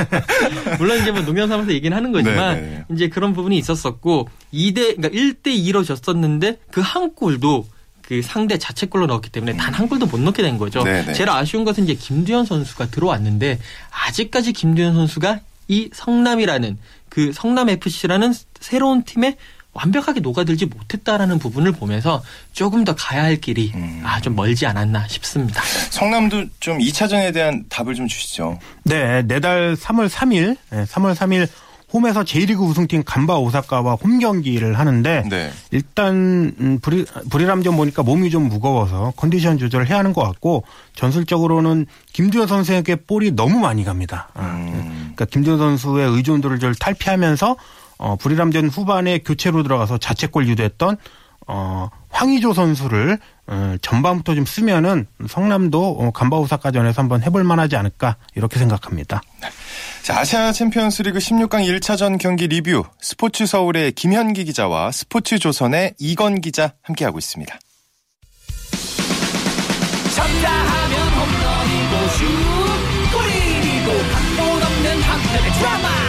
물론 0.79 0.99
이제 1.01 1.11
뭐 1.11 1.21
농담 1.21 1.47
삼아서 1.49 1.71
얘기는 1.71 1.95
하는 1.95 2.11
거지만 2.11 2.55
네, 2.55 2.61
네. 2.61 2.95
이제 2.95 3.09
그런 3.09 3.33
부분이 3.33 3.57
있었었고 3.59 4.27
2대 4.53 4.95
그러니까 4.95 5.09
1대 5.09 5.47
2로 5.47 5.85
졌었는데 5.85 6.57
그 6.71 6.81
한 6.81 7.13
골도 7.13 7.67
그 8.01 8.21
상대 8.23 8.57
자책골로 8.57 9.05
넣었기 9.05 9.29
때문에 9.29 9.55
단 9.57 9.73
한 9.75 9.87
골도 9.87 10.07
못 10.07 10.19
넣게 10.19 10.41
된 10.41 10.57
거죠. 10.57 10.81
네, 10.83 11.05
네. 11.05 11.13
제일 11.13 11.29
아쉬운 11.29 11.63
것은 11.65 11.83
이제 11.83 11.93
김두현 11.93 12.45
선수가 12.45 12.87
들어왔는데 12.87 13.59
아직까지 14.07 14.53
김두현 14.53 14.95
선수가 14.95 15.41
이 15.67 15.89
성남이라는 15.93 16.77
그 17.09 17.31
성남 17.33 17.69
FC라는 17.69 18.33
새로운 18.59 19.03
팀에 19.03 19.35
완벽하게 19.73 20.19
녹아들지 20.19 20.65
못했다라는 20.65 21.39
부분을 21.39 21.71
보면서 21.71 22.23
조금 22.53 22.83
더 22.83 22.95
가야 22.95 23.23
할 23.23 23.37
길이 23.37 23.71
음. 23.75 24.01
아좀 24.03 24.35
멀지 24.35 24.65
않았나 24.65 25.07
싶습니다. 25.07 25.61
성남도 25.89 26.45
좀 26.59 26.79
2차전에 26.79 27.33
대한 27.33 27.63
답을 27.69 27.95
좀 27.95 28.07
주시죠. 28.07 28.59
네, 28.83 29.21
내달 29.23 29.75
3월 29.75 30.09
3일, 30.09 30.57
네, 30.71 30.83
3월 30.85 31.15
3일 31.15 31.47
홈에서 31.91 32.23
J리그 32.23 32.63
우승팀 32.63 33.03
간바 33.03 33.39
오사카와 33.39 33.95
홈 33.95 34.19
경기를 34.19 34.77
하는데 34.77 35.23
네. 35.27 35.51
일단 35.71 36.53
음, 36.59 36.79
브리, 36.81 37.05
브리람전 37.31 37.75
보니까 37.75 38.03
몸이 38.03 38.29
좀 38.29 38.47
무거워서 38.47 39.13
컨디션 39.15 39.57
조절을 39.57 39.89
해야 39.89 39.97
하는 39.97 40.13
것 40.13 40.21
같고 40.21 40.63
전술적으로는 40.95 41.87
김두현 42.13 42.47
선수에게 42.47 42.95
볼이 42.95 43.31
너무 43.31 43.59
많이 43.59 43.83
갑니다. 43.83 44.29
아, 44.35 44.55
음. 44.55 45.13
그러니까 45.15 45.25
김두현 45.25 45.57
선수의 45.57 46.09
의존도를 46.11 46.59
좀 46.59 46.73
탈피하면서 46.79 47.55
어, 47.99 48.15
부리람전 48.15 48.69
후반에 48.69 49.19
교체로 49.19 49.61
들어가서 49.61 49.99
자책골 49.99 50.47
유도했던 50.47 50.97
어, 51.47 51.89
황의조 52.09 52.53
선수를 52.53 53.19
어, 53.47 53.75
전반부터 53.81 54.35
좀 54.35 54.45
쓰면은 54.45 55.07
성남도 55.27 55.97
어, 55.99 56.11
감바 56.11 56.37
오사카전에서 56.37 57.01
한번 57.01 57.21
해볼 57.23 57.43
만하지 57.43 57.75
않을까 57.75 58.17
이렇게 58.35 58.57
생각합니다. 58.59 59.21
자, 60.03 60.19
아시아 60.19 60.51
챔피언스 60.51 61.03
리그 61.03 61.19
16강 61.19 61.65
1차전 61.79 62.19
경기 62.19 62.47
리뷰 62.47 62.83
스포츠 63.01 63.45
서울의 63.45 63.91
김현기 63.93 64.45
기자와 64.45 64.91
스포츠 64.91 65.39
조선의 65.39 65.95
이건 65.99 66.41
기자 66.41 66.73
함께하고 66.83 67.17
있습니다. 67.17 67.59
쳤다 70.15 70.51
하면 70.51 71.07
홈런이고 71.09 72.07
슛 72.09 72.25
골이고 73.13 73.97
각본 74.11 74.63
없는 74.63 75.01
한편의 75.01 75.51
드라마 75.53 76.08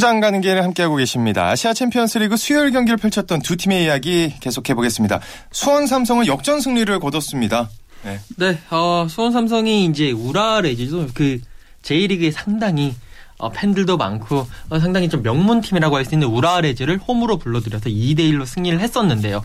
축구장 0.00 0.20
가는 0.20 0.40
길 0.40 0.62
함께하고 0.62 0.96
계십니다. 0.96 1.50
아시아 1.50 1.74
챔피언스 1.74 2.18
리그 2.18 2.38
수요일 2.38 2.70
경기를 2.70 2.96
펼쳤던 2.96 3.42
두 3.42 3.56
팀의 3.56 3.84
이야기 3.84 4.32
계속해 4.40 4.72
보겠습니다. 4.72 5.20
수원 5.52 5.86
삼성은 5.86 6.26
역전 6.26 6.60
승리를 6.60 6.98
거뒀습니다. 6.98 7.68
네. 8.02 8.18
네, 8.38 8.58
어, 8.70 9.06
수원 9.10 9.30
삼성이 9.30 9.84
이제 9.84 10.10
우라와 10.10 10.62
레즈도 10.62 11.08
그 11.12 11.38
J리그에 11.82 12.30
상당히 12.30 12.94
어, 13.36 13.50
팬들도 13.50 13.98
많고 13.98 14.46
어, 14.70 14.78
상당히 14.78 15.10
좀 15.10 15.22
명문 15.22 15.60
팀이라고 15.60 15.96
할 15.96 16.06
수 16.06 16.14
있는 16.14 16.28
우라와 16.28 16.62
레즈를 16.62 16.98
홈으로 16.98 17.36
불러들여서 17.36 17.90
2대 17.90 18.20
1로 18.20 18.46
승리를 18.46 18.80
했었는데요. 18.80 19.42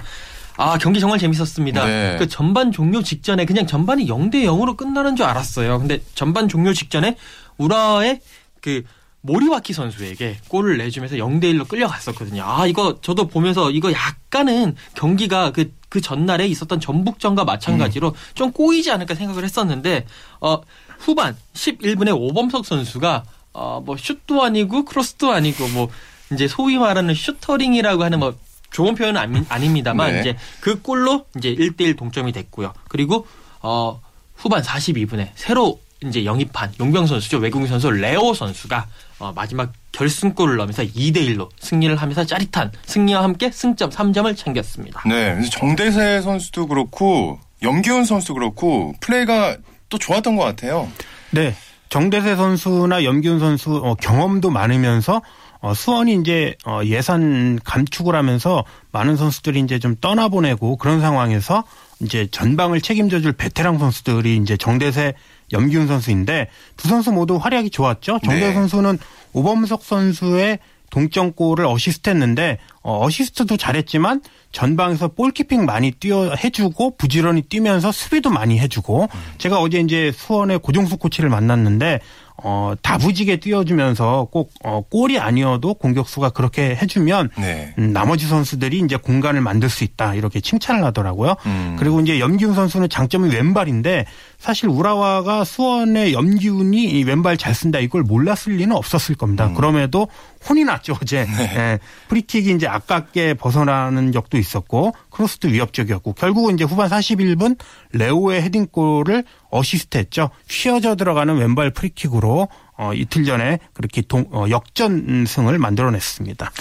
아 0.55 0.77
경기 0.77 1.01
정말 1.01 1.19
재밌었습니다. 1.19 1.85
네. 1.85 2.15
그 2.17 2.29
전반 2.29 2.71
종료 2.71 3.03
직전에 3.03 3.43
그냥 3.45 3.67
전반이 3.67 4.07
0대 4.07 4.45
0으로 4.45 4.77
끝나는 4.77 5.17
줄 5.17 5.25
알았어요. 5.25 5.79
근데 5.79 6.01
전반 6.15 6.47
종료 6.47 6.73
직전에 6.73 7.17
우라와의 7.57 8.21
그 8.61 8.83
모리와키 9.25 9.73
선수에게 9.73 10.37
골을 10.47 10.77
내주면서 10.77 11.15
0대 11.15 11.45
1로 11.45 11.67
끌려갔었거든요. 11.67 12.43
아 12.45 12.67
이거 12.67 12.99
저도 13.01 13.27
보면서 13.27 13.71
이거 13.71 13.91
약간은 13.91 14.75
경기가 14.93 15.51
그그 15.51 16.01
전날에 16.01 16.47
있었던 16.47 16.79
전북전과 16.79 17.43
마찬가지로 17.43 18.15
좀 18.35 18.51
꼬이지 18.51 18.91
않을까 18.91 19.15
생각을 19.15 19.43
했었는데 19.43 20.05
어 20.41 20.61
후반 20.99 21.35
11분에 21.53 22.15
오범석 22.15 22.65
선수가 22.65 23.23
어뭐 23.53 23.97
슛도 23.97 24.43
아니고 24.43 24.85
크로스도 24.85 25.31
아니고 25.31 25.67
뭐 25.69 25.89
이제 26.31 26.47
소위 26.47 26.77
말하는 26.77 27.15
슈터링이라고 27.15 28.03
하는 28.03 28.19
뭐 28.19 28.35
좋은 28.71 28.93
표현은 28.93 29.19
아니, 29.19 29.41
아닙니다만 29.49 30.13
네. 30.13 30.19
이제 30.19 30.37
그 30.59 30.81
골로 30.81 31.25
이제 31.37 31.55
1대 31.55 31.81
1 31.81 31.95
동점이 31.95 32.31
됐고요. 32.31 32.73
그리고 32.89 33.25
어 33.61 34.01
후반 34.35 34.61
42분에 34.61 35.29
새로 35.35 35.79
이제 36.03 36.25
영입한 36.25 36.73
용병 36.79 37.07
선수죠. 37.07 37.37
외국인 37.37 37.67
선수 37.67 37.89
레오 37.89 38.33
선수가 38.33 38.87
어, 39.19 39.31
마지막 39.33 39.71
결승골을 39.91 40.57
넣으면서 40.57 40.83
2대 40.83 41.17
1로 41.17 41.49
승리를 41.59 41.95
하면서 41.95 42.25
짜릿한 42.25 42.71
승리와 42.85 43.23
함께 43.23 43.49
승점 43.49 43.89
3점을 43.89 44.35
챙겼습니다. 44.35 45.01
네. 45.07 45.41
정대세 45.49 46.21
선수도 46.21 46.67
그렇고 46.67 47.39
염기훈 47.61 48.03
선수도 48.03 48.33
그렇고 48.33 48.93
플레이가 48.99 49.57
또 49.89 49.97
좋았던 49.97 50.35
것 50.35 50.43
같아요. 50.43 50.89
네. 51.31 51.55
정대세 51.89 52.35
선수나 52.35 53.03
염기훈 53.03 53.39
선수 53.39 53.77
어, 53.77 53.95
경험도 53.95 54.49
많으면서 54.49 55.21
어, 55.61 55.73
수원이 55.73 56.15
이제 56.21 56.55
어, 56.65 56.81
예산 56.83 57.57
감축을 57.63 58.15
하면서 58.15 58.65
많은 58.91 59.15
선수들이 59.15 59.61
이제 59.61 59.79
좀 59.79 59.95
떠나보내고 59.99 60.77
그런 60.77 60.99
상황에서 61.01 61.63
이제 62.01 62.27
전방을 62.29 62.81
책임져줄 62.81 63.33
베테랑 63.33 63.79
선수들이 63.79 64.37
이제 64.37 64.57
정대세, 64.57 65.13
염기훈 65.51 65.87
선수인데 65.87 66.49
두 66.77 66.87
선수 66.87 67.11
모두 67.11 67.37
활약이 67.37 67.69
좋았죠. 67.69 68.19
정대세 68.23 68.47
네. 68.47 68.53
선수는 68.53 68.97
오범석 69.33 69.83
선수의 69.83 70.59
동점골을 70.91 71.65
어시스트했는데 71.65 72.59
어, 72.81 73.05
어시스트도 73.05 73.57
잘했지만 73.57 74.21
전방에서 74.51 75.09
볼키핑 75.09 75.65
많이 75.65 75.91
뛰어 75.91 76.33
해주고 76.35 76.95
부지런히 76.97 77.41
뛰면서 77.41 77.91
수비도 77.91 78.29
많이 78.29 78.59
해주고 78.59 79.09
제가 79.37 79.59
어제 79.59 79.79
이제 79.79 80.11
수원의 80.15 80.59
고종수 80.59 80.97
코치를 80.97 81.29
만났는데 81.29 81.99
어, 82.43 82.73
다부지게 82.81 83.37
뛰어주면서 83.37 84.27
꼭 84.31 84.51
어, 84.63 84.81
골이 84.81 85.17
아니어도 85.19 85.73
공격수가 85.75 86.29
그렇게 86.31 86.75
해주면 86.75 87.29
네. 87.37 87.73
음, 87.77 87.93
나머지 87.93 88.27
선수들이 88.27 88.79
이제 88.79 88.97
공간을 88.97 89.41
만들 89.41 89.69
수 89.69 89.83
있다 89.83 90.15
이렇게 90.15 90.41
칭찬을 90.41 90.83
하더라고요. 90.83 91.35
음. 91.45 91.75
그리고 91.79 92.01
이제 92.01 92.19
염기훈 92.19 92.53
선수는 92.53 92.89
장점이 92.89 93.29
왼발인데 93.29 94.05
사실 94.37 94.69
우라와가 94.69 95.43
수원의 95.43 96.13
염기훈이 96.13 96.83
이 96.83 97.03
왼발 97.03 97.37
잘 97.37 97.55
쓴다 97.55 97.79
이걸 97.79 98.03
몰랐을 98.03 98.57
리는 98.57 98.75
없었을 98.75 99.15
겁니다. 99.15 99.51
그럼에도 99.55 100.07
혼이 100.47 100.63
났죠 100.63 100.95
어제. 101.01 101.25
예, 101.39 101.79
프리킥이 102.09 102.51
이제 102.53 102.67
아깝게 102.67 103.35
벗어나는 103.35 104.11
적도 104.11 104.37
있었고 104.37 104.93
크로스도 105.15 105.47
위협적이었고 105.47 106.13
결국은 106.13 106.55
이제 106.55 106.65
후반 106.65 106.89
41분 106.89 107.57
레오의 107.93 108.41
헤딩골을 108.41 109.23
어시스트했죠. 109.49 110.29
휘어져 110.49 110.95
들어가는 110.95 111.37
왼발 111.37 111.71
프리킥으로 111.71 112.49
어, 112.77 112.93
이틀 112.93 113.23
전에 113.23 113.59
그렇게 113.73 114.01
동, 114.01 114.25
어, 114.31 114.45
역전승을 114.49 115.57
만들어냈습니다. 115.57 116.51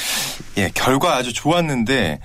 예, 0.58 0.70
결과 0.72 1.16
아주 1.16 1.32
좋았는데 1.32 2.20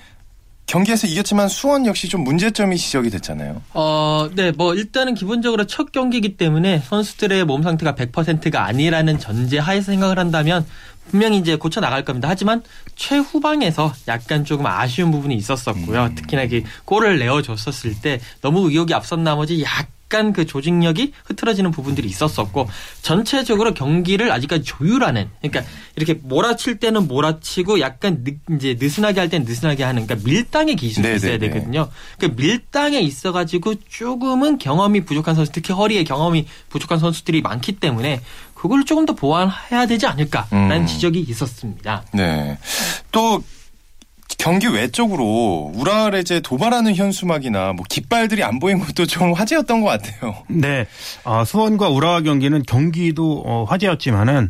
경기에서 0.67 1.07
이겼지만 1.07 1.47
수원 1.47 1.87
역시 1.87 2.07
좀 2.07 2.23
문제점이 2.23 2.77
지적이 2.77 3.09
됐잖아요. 3.09 3.63
어, 3.73 4.29
네, 4.35 4.51
뭐 4.51 4.75
일단은 4.75 5.15
기본적으로 5.15 5.65
첫 5.65 5.91
경기이기 5.91 6.37
때문에 6.37 6.83
선수들의 6.85 7.45
몸 7.45 7.63
상태가 7.63 7.95
100%가 7.95 8.65
아니라는 8.65 9.17
전제 9.17 9.57
하에서 9.57 9.91
생각을 9.91 10.19
한다면 10.19 10.63
분명히 11.09 11.37
이제 11.37 11.55
고쳐 11.55 11.81
나갈 11.81 12.05
겁니다. 12.05 12.27
하지만 12.29 12.63
최후방에서 12.95 13.93
약간 14.07 14.45
조금 14.45 14.65
아쉬운 14.65 15.11
부분이 15.11 15.35
있었었고요. 15.35 16.13
특히나 16.15 16.47
그 16.47 16.63
골을 16.85 17.19
내어줬었을 17.19 18.01
때 18.01 18.19
너무 18.41 18.69
의욕이 18.69 18.93
앞선 18.93 19.23
나머지 19.23 19.63
약간 19.63 20.33
그 20.33 20.47
조직력이 20.47 21.13
흐트러지는 21.25 21.69
부분들이 21.69 22.07
있었었고 22.07 22.67
전체적으로 23.03 23.75
경기를 23.75 24.31
아직까지 24.31 24.63
조율하는 24.63 25.29
그러니까 25.39 25.71
이렇게 25.95 26.19
몰아칠 26.23 26.79
때는 26.79 27.07
몰아치고 27.07 27.79
약간 27.79 28.23
느, 28.23 28.31
이제 28.55 28.75
느슨하게 28.79 29.19
할 29.19 29.29
때는 29.29 29.45
느슨하게 29.45 29.83
하는 29.83 30.07
그러니까 30.07 30.27
밀당의 30.27 30.77
기술이 30.77 31.03
네네네. 31.03 31.15
있어야 31.15 31.37
되거든요. 31.37 31.89
그 32.17 32.25
밀당에 32.25 32.99
있어가지고 32.99 33.75
조금은 33.87 34.57
경험이 34.57 35.01
부족한 35.01 35.35
선수, 35.35 35.51
특히 35.51 35.73
허리에 35.73 36.03
경험이 36.03 36.47
부족한 36.69 36.97
선수들이 36.97 37.41
많기 37.41 37.73
때문에 37.73 38.21
그걸 38.59 38.83
조금 38.83 39.05
더 39.05 39.13
보완해야 39.13 39.85
되지 39.85 40.05
않을까라는 40.05 40.81
음. 40.81 40.85
지적이 40.85 41.21
있었습니다. 41.21 42.03
네. 42.11 42.57
또 43.09 43.41
경기 44.37 44.67
외적으로 44.67 45.71
우라레제 45.75 46.41
도발하는 46.41 46.93
현수막이나 46.93 47.71
뭐 47.71 47.85
깃발들이 47.87 48.43
안 48.43 48.59
보인 48.59 48.79
것도 48.79 49.05
좀 49.05 49.31
화제였던 49.31 49.79
것 49.79 49.87
같아요. 49.87 50.43
네, 50.49 50.87
어, 51.23 51.45
수원과 51.45 51.87
우라와 51.89 52.21
경기는 52.21 52.61
경기도 52.63 53.43
어, 53.45 53.63
화제였지만은 53.63 54.49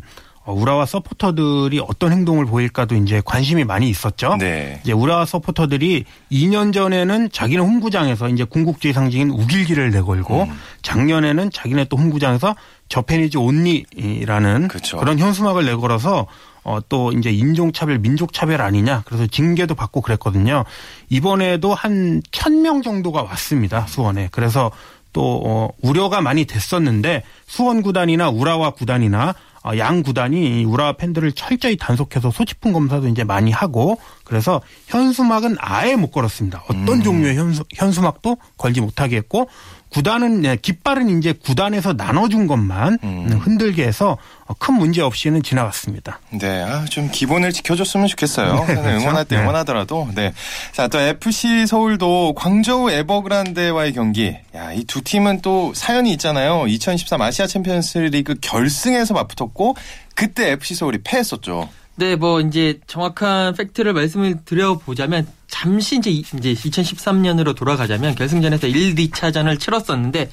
우라와 0.52 0.86
서포터들이 0.86 1.80
어떤 1.80 2.12
행동을 2.12 2.46
보일까도 2.46 2.94
이제 2.96 3.22
관심이 3.24 3.64
많이 3.64 3.88
있었죠. 3.88 4.36
네. 4.38 4.80
이제 4.82 4.92
우라와 4.92 5.24
서포터들이 5.26 6.04
2년 6.30 6.72
전에는 6.72 7.30
자기네 7.32 7.62
홈구장에서 7.62 8.28
이제 8.28 8.44
군국주의 8.44 8.92
상징인 8.94 9.30
우길기를 9.30 9.90
내걸고 9.90 10.42
음. 10.44 10.58
작년에는 10.82 11.50
자기네 11.50 11.86
또 11.86 11.96
홈구장에서 11.96 12.54
저페니즈 12.88 13.38
온리라는 13.38 14.68
그쵸. 14.68 14.98
그런 14.98 15.18
현수막을 15.18 15.64
내걸어서 15.64 16.26
어, 16.62 16.78
또 16.90 17.10
이제 17.12 17.30
인종차별, 17.30 17.98
민족차별 18.00 18.60
아니냐. 18.60 19.02
그래서 19.06 19.26
징계도 19.26 19.74
받고 19.74 20.02
그랬거든요. 20.02 20.64
이번에도 21.08 21.72
한 21.74 22.20
천 22.32 22.60
명 22.62 22.82
정도가 22.82 23.22
왔습니다. 23.22 23.86
수원에. 23.86 24.28
그래서 24.30 24.70
또, 25.12 25.40
어, 25.44 25.68
우려가 25.82 26.20
많이 26.20 26.44
됐었는데 26.44 27.22
수원 27.46 27.82
구단이나 27.82 28.28
우라와 28.30 28.70
구단이나 28.70 29.30
어, 29.30 29.34
양 29.76 30.02
구단이 30.02 30.60
이 30.60 30.64
우라와 30.64 30.94
팬들을 30.94 31.32
철저히 31.32 31.76
단속해서 31.76 32.30
소지품 32.30 32.72
검사도 32.72 33.08
이제 33.08 33.24
많이 33.24 33.50
하고 33.50 33.98
그래서 34.24 34.60
현수막은 34.86 35.56
아예 35.58 35.96
못 35.96 36.10
걸었습니다. 36.10 36.64
어떤 36.68 37.02
종류의 37.02 37.36
현수, 37.36 37.64
현수막도 37.74 38.38
걸지 38.56 38.80
못하게 38.80 39.16
했고 39.16 39.48
구단은 39.90 40.42
네, 40.42 40.56
깃발은 40.56 41.18
이제 41.18 41.32
구단에서 41.32 41.92
나눠준 41.94 42.46
것만 42.46 42.98
음. 43.02 43.40
흔들게 43.42 43.84
해서 43.86 44.16
어, 44.46 44.54
큰 44.54 44.74
문제 44.74 45.02
없이는 45.02 45.42
지나갔습니다. 45.42 46.20
네, 46.30 46.62
아, 46.62 46.84
좀 46.84 47.08
기본을 47.10 47.52
지켜줬으면 47.52 48.06
좋겠어요. 48.08 48.64
네, 48.66 48.74
그렇죠. 48.74 48.88
응원할 48.88 49.24
때 49.24 49.36
네. 49.36 49.42
응원하더라도. 49.42 50.08
네. 50.14 50.32
자, 50.72 50.86
또 50.88 50.98
FC 51.00 51.66
서울도 51.66 52.34
광저우 52.36 52.90
에버그란데와의 52.90 53.92
경기. 53.92 54.36
야, 54.54 54.72
이 54.72 54.84
두 54.84 55.02
팀은 55.02 55.40
또 55.42 55.72
사연이 55.74 56.12
있잖아요. 56.12 56.66
2013 56.66 57.20
아시아 57.22 57.46
챔피언스 57.46 57.98
리그 57.98 58.34
결승에서 58.40 59.14
맞붙었고, 59.14 59.76
그때 60.14 60.50
FC 60.52 60.74
서울이 60.74 60.98
패했었죠. 61.04 61.68
네, 62.00 62.16
뭐 62.16 62.40
이제 62.40 62.80
정확한 62.86 63.52
팩트를 63.56 63.92
말씀을 63.92 64.38
드려보자면 64.46 65.26
잠시 65.48 65.98
이제 65.98 66.08
이- 66.10 66.20
이제 66.38 66.54
2013년으로 66.54 67.54
돌아가자면 67.54 68.14
결승전에서 68.14 68.68
1, 68.68 68.94
2차전을 68.94 69.60
치렀었는데 69.60 70.30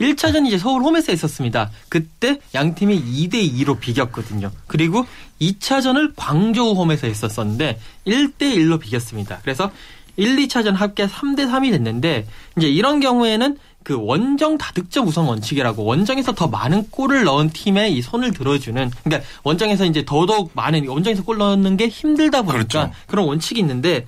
1차전 0.00 0.46
이제 0.46 0.58
서울 0.58 0.82
홈에서 0.84 1.10
했었습니다. 1.10 1.70
그때 1.88 2.38
양 2.54 2.76
팀이 2.76 3.02
2대 3.02 3.52
2로 3.52 3.80
비겼거든요. 3.80 4.52
그리고 4.68 5.06
2차전을 5.40 6.12
광저우 6.14 6.74
홈에서 6.76 7.08
했었었는데 7.08 7.80
1대 8.06 8.42
1로 8.42 8.78
비겼습니다. 8.78 9.40
그래서 9.42 9.72
1, 10.16 10.36
2차전 10.36 10.74
합계 10.74 11.08
3대 11.08 11.50
3이 11.50 11.72
됐는데 11.72 12.28
이제 12.56 12.68
이런 12.68 13.00
경우에는 13.00 13.56
그 13.84 13.94
원정 13.98 14.58
다득점 14.58 15.06
우선 15.06 15.26
원칙이라고 15.26 15.84
원정에서 15.84 16.34
더 16.34 16.46
많은 16.48 16.90
골을 16.90 17.24
넣은 17.24 17.50
팀에 17.50 17.88
이 17.88 18.02
손을 18.02 18.32
들어주는 18.32 18.90
그러니까 19.04 19.28
원정에서 19.44 19.86
이제 19.86 20.04
더더욱 20.04 20.50
많은 20.54 20.86
원정에서 20.86 21.24
골 21.24 21.38
넣는 21.38 21.76
게 21.76 21.88
힘들다 21.88 22.42
보니까 22.42 22.66
그렇죠. 22.68 22.92
그런 23.06 23.26
원칙이 23.26 23.60
있는데 23.60 24.06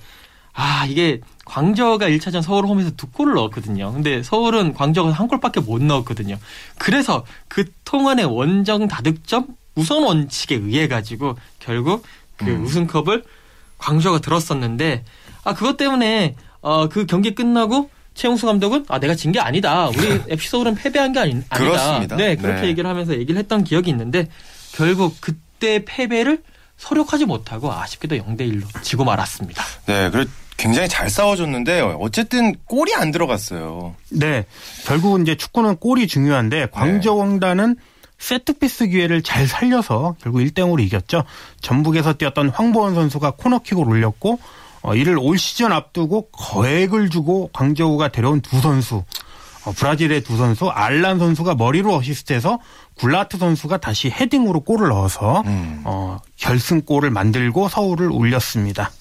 아 0.53 0.85
이게 0.85 1.21
광저가 1.45 2.07
1차전 2.09 2.41
서울 2.41 2.65
홈에서 2.65 2.91
두 2.91 3.07
골을 3.07 3.33
넣었거든요. 3.33 3.91
근데 3.93 4.21
서울은 4.21 4.73
광저가 4.73 5.11
한 5.11 5.27
골밖에 5.27 5.61
못 5.61 5.81
넣었거든요. 5.81 6.37
그래서 6.77 7.25
그 7.47 7.65
통안의 7.85 8.25
원정 8.25 8.87
다득점 8.87 9.47
우선 9.75 10.03
원칙에 10.03 10.55
의해 10.55 10.87
가지고 10.87 11.37
결국 11.59 12.03
그 12.35 12.45
음. 12.45 12.63
우승컵을 12.65 13.23
광저가 13.77 14.19
들었었는데 14.19 15.03
아 15.43 15.53
그것 15.53 15.77
때문에 15.77 16.35
어 16.61 16.87
그 16.87 17.05
경기 17.07 17.33
끝나고 17.33 17.89
최용수 18.13 18.45
감독은 18.45 18.85
아 18.89 18.99
내가 18.99 19.15
진 19.15 19.31
게 19.31 19.39
아니다. 19.39 19.87
우리 19.87 20.21
FC 20.29 20.49
서울은 20.49 20.75
패배한 20.75 21.13
게 21.13 21.19
아니, 21.19 21.31
아니 21.33 21.43
다. 21.49 21.57
그렇습니다. 21.57 22.15
네 22.17 22.35
그렇게 22.35 22.61
네. 22.61 22.67
얘기를 22.67 22.89
하면서 22.89 23.13
얘기를 23.13 23.37
했던 23.39 23.63
기억이 23.63 23.89
있는데 23.89 24.27
결국 24.73 25.15
그때 25.21 25.83
패배를 25.85 26.41
서력하지 26.77 27.25
못하고 27.25 27.71
아쉽게도 27.71 28.15
0대 28.17 28.39
1로 28.41 28.63
지고 28.81 29.03
말았습니다. 29.05 29.63
네, 29.85 30.09
그래 30.09 30.25
굉장히 30.57 30.87
잘 30.89 31.09
싸워줬는데, 31.09 31.81
어쨌든 31.99 32.53
골이 32.65 32.93
안 32.93 33.11
들어갔어요. 33.11 33.95
네. 34.09 34.45
결국은 34.85 35.23
이제 35.23 35.33
축구는 35.35 35.77
골이 35.77 36.07
중요한데 36.07 36.67
광저왕단은 36.71 37.77
세트피스 38.19 38.87
기회를 38.87 39.23
잘 39.23 39.47
살려서 39.47 40.15
결국 40.21 40.39
1대0으로 40.39 40.79
이겼죠. 40.83 41.23
전북에서 41.61 42.13
뛰었던 42.13 42.49
황보원 42.49 42.93
선수가 42.93 43.31
코너킥을 43.37 43.87
올렸고 43.87 44.39
어, 44.81 44.95
이를 44.95 45.17
올 45.19 45.37
시즌 45.37 45.71
앞두고 45.71 46.29
거액을 46.31 47.09
주고 47.09 47.49
광저우가 47.53 48.09
데려온 48.09 48.41
두 48.41 48.59
선수 48.61 49.03
어, 49.65 49.71
브라질의 49.71 50.23
두 50.23 50.37
선수 50.37 50.69
알란 50.69 51.19
선수가 51.19 51.55
머리로 51.55 51.95
어시스트해서 51.95 52.59
굴라트 52.95 53.37
선수가 53.37 53.77
다시 53.77 54.09
헤딩으로 54.09 54.61
골을 54.61 54.89
넣어서 54.89 55.41
음. 55.45 55.81
어, 55.85 56.17
결승골을 56.37 57.11
만들고 57.11 57.69
서울을 57.69 58.11
올렸습니다. 58.11 58.91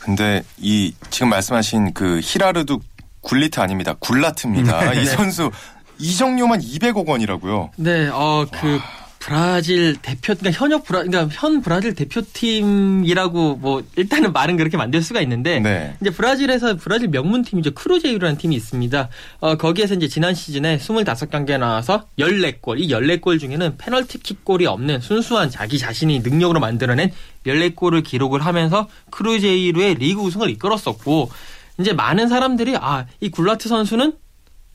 근데 0.00 0.42
이 0.58 0.94
지금 1.10 1.28
말씀하신 1.30 1.94
그 1.94 2.20
히카르두 2.22 2.80
굴리트 3.20 3.60
아닙니다. 3.60 3.94
굴라트입니다. 4.00 4.94
이 5.00 5.06
선수 5.06 5.50
이적료만 5.98 6.60
200억 6.60 7.06
원이라고요. 7.06 7.70
네, 7.76 8.08
어, 8.08 8.44
그, 8.50 8.80
브라질 9.22 9.94
대표, 10.02 10.34
그러니까 10.34 10.50
현역 10.50 10.82
브라, 10.82 11.04
그러니까 11.04 11.28
현 11.32 11.62
브라질 11.62 11.94
대표팀이라고 11.94 13.54
뭐, 13.54 13.84
일단은 13.94 14.32
말은 14.32 14.56
그렇게 14.56 14.76
만들 14.76 15.00
수가 15.00 15.20
있는데, 15.20 15.60
네. 15.60 15.94
이제 16.00 16.10
브라질에서 16.10 16.74
브라질 16.74 17.08
명문 17.08 17.42
팀이죠. 17.42 17.70
크루제이로라는 17.70 18.36
팀이 18.36 18.56
있습니다. 18.56 19.08
어, 19.38 19.54
거기에서 19.54 19.94
이제 19.94 20.08
지난 20.08 20.34
시즌에 20.34 20.76
25경기에 20.78 21.58
나와서 21.58 22.08
14골, 22.18 22.80
이 22.80 22.88
14골 22.88 23.38
중에는 23.38 23.76
페널티킥 23.78 24.44
골이 24.44 24.66
없는 24.66 25.00
순수한 25.00 25.50
자기 25.50 25.78
자신이 25.78 26.18
능력으로 26.18 26.58
만들어낸 26.58 27.12
14골을 27.46 28.02
기록을 28.02 28.44
하면서 28.44 28.88
크루제이로의 29.10 29.94
리그 29.94 30.20
우승을 30.20 30.50
이끌었었고, 30.50 31.30
이제 31.78 31.92
많은 31.92 32.26
사람들이, 32.26 32.76
아, 32.76 33.06
이 33.20 33.30
굴라트 33.30 33.68
선수는 33.68 34.14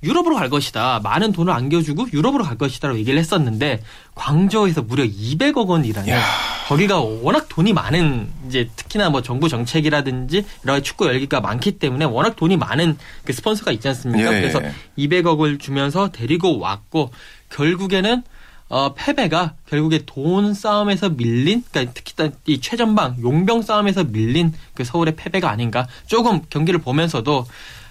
유럽으로 0.03 0.35
갈 0.35 0.49
것이다. 0.49 0.99
많은 1.03 1.31
돈을 1.31 1.51
안겨주고 1.51 2.07
유럽으로 2.13 2.43
갈 2.43 2.57
것이다라고 2.57 2.99
얘기를 2.99 3.17
했었는데 3.17 3.81
광저우에서 4.15 4.83
무려 4.83 5.03
200억 5.03 5.67
원이라는 5.67 6.09
야. 6.09 6.21
거기가 6.67 6.99
워낙 6.99 7.47
돈이 7.49 7.73
많은 7.73 8.29
이제 8.47 8.69
특히나 8.75 9.09
뭐 9.09 9.21
정부 9.21 9.49
정책이라든지 9.49 10.45
여러 10.65 10.73
가지 10.73 10.83
축구 10.83 11.07
열기가 11.07 11.41
많기 11.41 11.79
때문에 11.79 12.05
워낙 12.05 12.35
돈이 12.35 12.57
많은 12.57 12.97
그 13.23 13.33
스폰서가 13.33 13.71
있지 13.71 13.87
않습니까? 13.87 14.35
예. 14.35 14.41
그래서 14.41 14.61
200억을 14.97 15.59
주면서 15.59 16.09
데리고 16.11 16.59
왔고 16.59 17.11
결국에는 17.49 18.23
어, 18.69 18.93
패배가 18.93 19.53
결국에 19.69 20.01
돈 20.05 20.53
싸움에서 20.53 21.09
밀린, 21.09 21.63
그러니까 21.71 21.93
특히 21.95 22.31
이 22.47 22.59
최전방 22.59 23.15
용병 23.21 23.61
싸움에서 23.61 24.03
밀린 24.03 24.53
그 24.73 24.83
서울의 24.83 25.15
패배가 25.15 25.49
아닌가. 25.49 25.87
조금 26.05 26.41
경기를 26.49 26.81
보면서도 26.81 27.45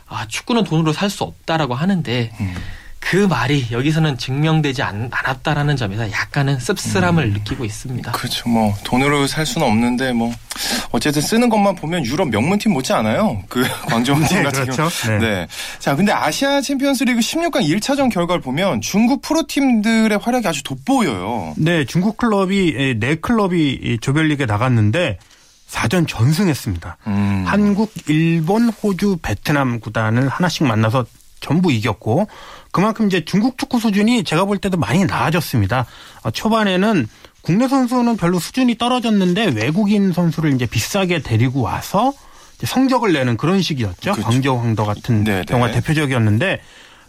아, 0.08 0.26
축구는 0.28 0.64
돈으로 0.64 0.92
살 0.92 1.10
수 1.10 1.24
없다라고 1.24 1.74
하는데 1.74 2.30
음. 2.40 2.54
그 2.98 3.16
말이 3.18 3.64
여기서는 3.70 4.18
증명되지 4.18 4.82
않, 4.82 5.08
않았다라는 5.12 5.76
점에서 5.76 6.10
약간은 6.10 6.58
씁쓸함을 6.58 7.32
느끼고 7.34 7.64
있습니다. 7.64 8.10
그렇죠. 8.10 8.48
뭐 8.48 8.74
돈으로 8.82 9.28
살 9.28 9.46
수는 9.46 9.64
없는데 9.64 10.12
뭐 10.12 10.32
어쨌든 10.90 11.22
쓰는 11.22 11.48
것만 11.48 11.76
보면 11.76 12.04
유럽 12.04 12.28
명문팀 12.28 12.72
못지 12.72 12.92
않아요. 12.92 13.44
그 13.48 13.62
광저우팀 13.86 14.38
네, 14.38 14.42
같은 14.42 14.64
그렇죠. 14.64 14.88
경우. 15.06 15.20
네. 15.20 15.24
네. 15.24 15.46
자, 15.78 15.94
근데 15.94 16.10
아시아 16.10 16.60
챔피언스리그 16.60 17.20
16강 17.20 17.62
1차전 17.68 18.10
결과를 18.12 18.40
보면 18.42 18.80
중국 18.80 19.22
프로팀들의 19.22 20.18
활약이 20.18 20.48
아주 20.48 20.64
돋보여요. 20.64 21.54
네, 21.58 21.84
중국 21.84 22.16
클럽이 22.16 22.74
에, 22.76 22.94
네 22.98 23.14
클럽이 23.14 23.78
이 23.82 23.98
조별리그에 24.00 24.46
나갔는데 24.46 25.18
4전 25.76 26.08
전승했습니다. 26.08 26.96
음. 27.06 27.44
한국, 27.46 27.92
일본, 28.08 28.70
호주, 28.70 29.18
베트남 29.20 29.78
구단을 29.78 30.28
하나씩 30.28 30.66
만나서 30.66 31.04
전부 31.40 31.70
이겼고 31.70 32.28
그만큼 32.72 33.06
이제 33.06 33.24
중국 33.24 33.58
축구 33.58 33.78
수준이 33.78 34.24
제가 34.24 34.46
볼 34.46 34.58
때도 34.58 34.78
많이 34.78 35.04
나아졌습니다. 35.04 35.86
어, 36.22 36.30
초반에는 36.30 37.06
국내 37.42 37.68
선수는 37.68 38.16
별로 38.16 38.38
수준이 38.38 38.78
떨어졌는데 38.78 39.46
외국인 39.48 40.12
선수를 40.12 40.54
이제 40.54 40.66
비싸게 40.66 41.20
데리고 41.20 41.60
와서 41.60 42.12
성적을 42.64 43.12
내는 43.12 43.36
그런 43.36 43.60
식이었죠. 43.60 44.12
그렇죠. 44.12 44.22
광저우 44.22 44.58
황더 44.58 44.84
같은 44.84 45.24
네네. 45.24 45.44
경우가 45.44 45.72
대표적이었는데 45.72 46.60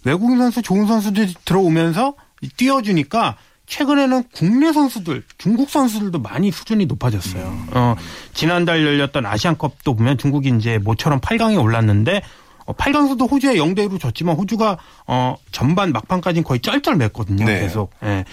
외국인 0.04 0.38
선수 0.38 0.62
좋은 0.62 0.86
선수들이 0.86 1.34
들어오면서 1.46 2.16
띄워주니까 2.58 3.38
최근에는 3.68 4.24
국내 4.34 4.72
선수들, 4.72 5.24
중국 5.38 5.70
선수들도 5.70 6.20
많이 6.20 6.52
수준이 6.52 6.86
높아졌어요. 6.86 7.66
어, 7.72 7.96
지난달 8.34 8.84
열렸던 8.84 9.26
아시안컵도 9.26 9.94
보면 9.96 10.18
중국이 10.18 10.52
이제 10.58 10.78
모처럼 10.78 11.20
8강에 11.20 11.62
올랐는데 11.62 12.22
어, 12.66 12.74
8강에서도 12.74 13.30
호주에 13.30 13.56
0대 13.56 13.88
1로 13.88 14.00
졌지만 14.00 14.36
호주가 14.38 14.78
어, 15.06 15.36
전반 15.52 15.92
막판까지는 15.92 16.44
거의 16.46 16.60
쩔쩔맸거든요. 16.62 17.46
네. 17.46 17.60
계속. 17.62 17.92
예. 18.04 18.24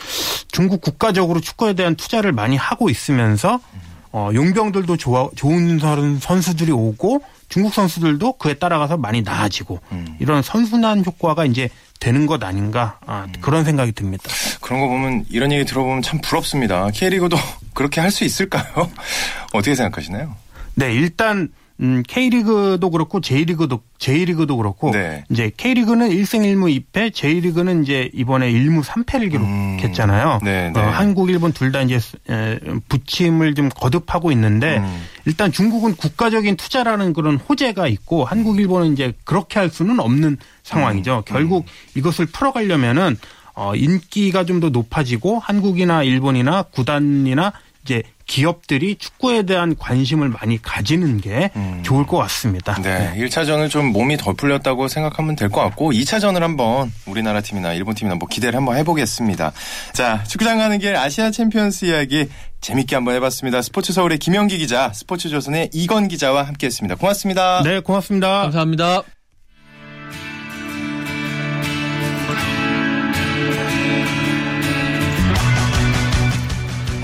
중국 0.51 0.81
국가적으로 0.81 1.41
축구에 1.41 1.75
대한 1.75 1.97
투자를 1.97 2.33
많이 2.33 2.57
하고 2.57 2.89
있으면서 2.89 3.59
어, 4.13 4.31
용병들도 4.33 4.97
좋아, 4.97 5.29
좋은 5.35 5.81
선- 5.81 6.21
선수들이 6.21 6.71
오고 6.71 7.23
중국 7.49 7.75
선수들도 7.75 8.35
그에 8.35 8.55
따라가서 8.55 8.97
많이 8.97 9.23
나아지고 9.23 9.81
음. 9.91 10.17
이런 10.21 10.43
선순환 10.43 11.05
효과가 11.05 11.45
이제 11.45 11.69
되는 12.01 12.27
것 12.27 12.43
아닌가 12.43 12.99
아, 13.07 13.27
그런 13.41 13.65
생각이 13.65 13.93
듭니다. 13.93 14.25
그런 14.61 14.81
거 14.81 14.89
보면 14.89 15.25
이런 15.31 15.53
얘기 15.53 15.65
들어보면 15.65 16.03
참 16.03 16.21
부럽습니다. 16.21 16.91
K리그도 16.91 17.37
그렇게 17.75 18.01
할 18.01 18.11
수 18.11 18.25
있을까요? 18.25 18.65
어떻게 19.53 19.75
생각하시나요? 19.75 20.35
네, 20.75 20.93
일단 20.93 21.49
음, 21.81 22.05
K리그도 22.07 22.89
그렇고 22.91 23.21
J리그도 23.21 23.81
J리그도 23.99 24.57
그렇고 24.57 24.93
네. 24.93 25.25
이제 25.29 25.51
K리그는 25.57 26.09
1승 26.11 26.41
1무 26.45 26.85
2패, 26.93 27.13
J리그는 27.13 27.83
이제 27.83 28.11
이번에 28.15 28.53
1무 28.53 28.85
3패를 28.85 29.31
기록했잖아요. 29.31 30.39
음, 30.41 30.45
네, 30.45 30.71
네. 30.71 30.81
어, 30.81 30.83
한국, 30.85 31.31
일본 31.31 31.53
둘 31.53 31.73
다 31.73 31.83
이제 31.83 31.99
에, 32.31 32.61
부침을 32.89 33.55
좀 33.57 33.69
거듭하고 33.71 34.31
있는데 34.33 34.79
음. 34.79 35.03
일단 35.25 35.51
중국은 35.51 35.97
국가적인 35.97 36.57
투자라는 36.57 37.13
그런 37.13 37.37
호재가 37.37 37.89
있고 37.89 38.25
한국, 38.25 38.61
일본은 38.61 38.93
이제 38.93 39.13
그렇게 39.25 39.59
할 39.59 39.69
수는 39.71 39.99
없는 39.99 40.37
상황이죠. 40.63 41.17
음. 41.17 41.23
결국 41.27 41.67
이것을 41.97 42.27
풀어가려면은 42.27 43.17
어, 43.57 43.75
인기가 43.75 44.45
좀 44.45 44.61
더 44.61 44.69
높아지고 44.69 45.41
한국이나 45.41 46.05
일본이나 46.05 46.63
구단이나 46.63 47.53
이제 47.85 48.03
기업들이 48.27 48.97
축구에 48.97 49.43
대한 49.43 49.77
관심을 49.79 50.29
많이 50.29 50.61
가지는 50.61 51.21
게 51.21 51.51
음. 51.57 51.81
좋을 51.83 52.07
것 52.07 52.17
같습니다. 52.19 52.75
네, 52.83 53.15
1차전은 53.19 53.71
좀 53.71 53.87
몸이 53.93 54.17
덜 54.17 54.35
풀렸다고 54.35 54.89
생각하면 54.89 55.37
될 55.37 55.49
것 55.51 55.61
같고 55.61 55.93
2차전을 55.93 56.41
한번 56.41 56.93
우리나라 57.07 57.41
팀이나 57.41 57.73
일본 57.75 57.95
팀이나 57.95 58.15
뭐 58.17 58.27
기대를 58.29 58.57
한번 58.57 58.77
해보겠습니다. 58.79 59.53
자, 59.93 60.25
축구장 60.25 60.59
가는 60.59 60.79
길 60.79 60.97
아시아 60.97 61.31
챔피언스 61.31 61.85
이야기 61.87 62.29
재밌게 62.61 62.95
한번 62.97 63.15
해봤습니다. 63.17 63.61
스포츠 63.63 63.93
서울의 63.93 64.19
김영기 64.19 64.57
기자, 64.59 64.91
스포츠 64.95 65.29
조선의 65.29 65.71
이건 65.75 66.09
기자와 66.09 66.45
함께했습니다. 66.45 66.95
고맙습니다. 66.97 67.63
네, 67.63 67.81
고맙습니다. 67.81 68.43
감사합니다. 68.43 69.03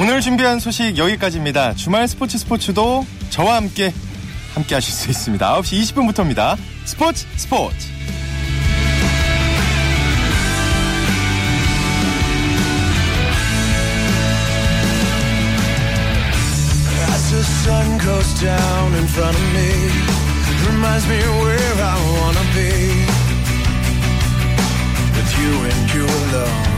오늘 0.01 0.23
준비한 0.23 0.59
소식 0.61 0.97
여기까지입니다. 0.97 1.75
주말 1.75 2.09
스포츠 2.09 2.39
스포츠도 2.39 3.05
저와 3.29 3.57
함께 3.57 3.93
함께 4.55 4.75
하실 4.75 4.95
수 4.95 5.11
있습니다. 5.11 5.61
9시 5.61 5.95
20분부터입니다. 5.95 6.57
스포츠 6.87 7.27
스포츠. 7.37 7.77
As 17.11 17.31
the 17.31 17.43
sun 17.43 17.99
goes 17.99 18.41
down 18.41 18.95
in 18.95 19.05
front 19.05 19.37
of 19.37 19.45
me, 19.53 19.69
reminds 20.67 21.07
me 21.11 21.19
where 21.45 21.83
I 21.85 21.97
wanna 22.17 22.45
be. 22.55 22.71
With 25.13 25.31
you 25.39 25.53
and 25.69 25.95
you 25.95 26.07
alone. 26.07 26.70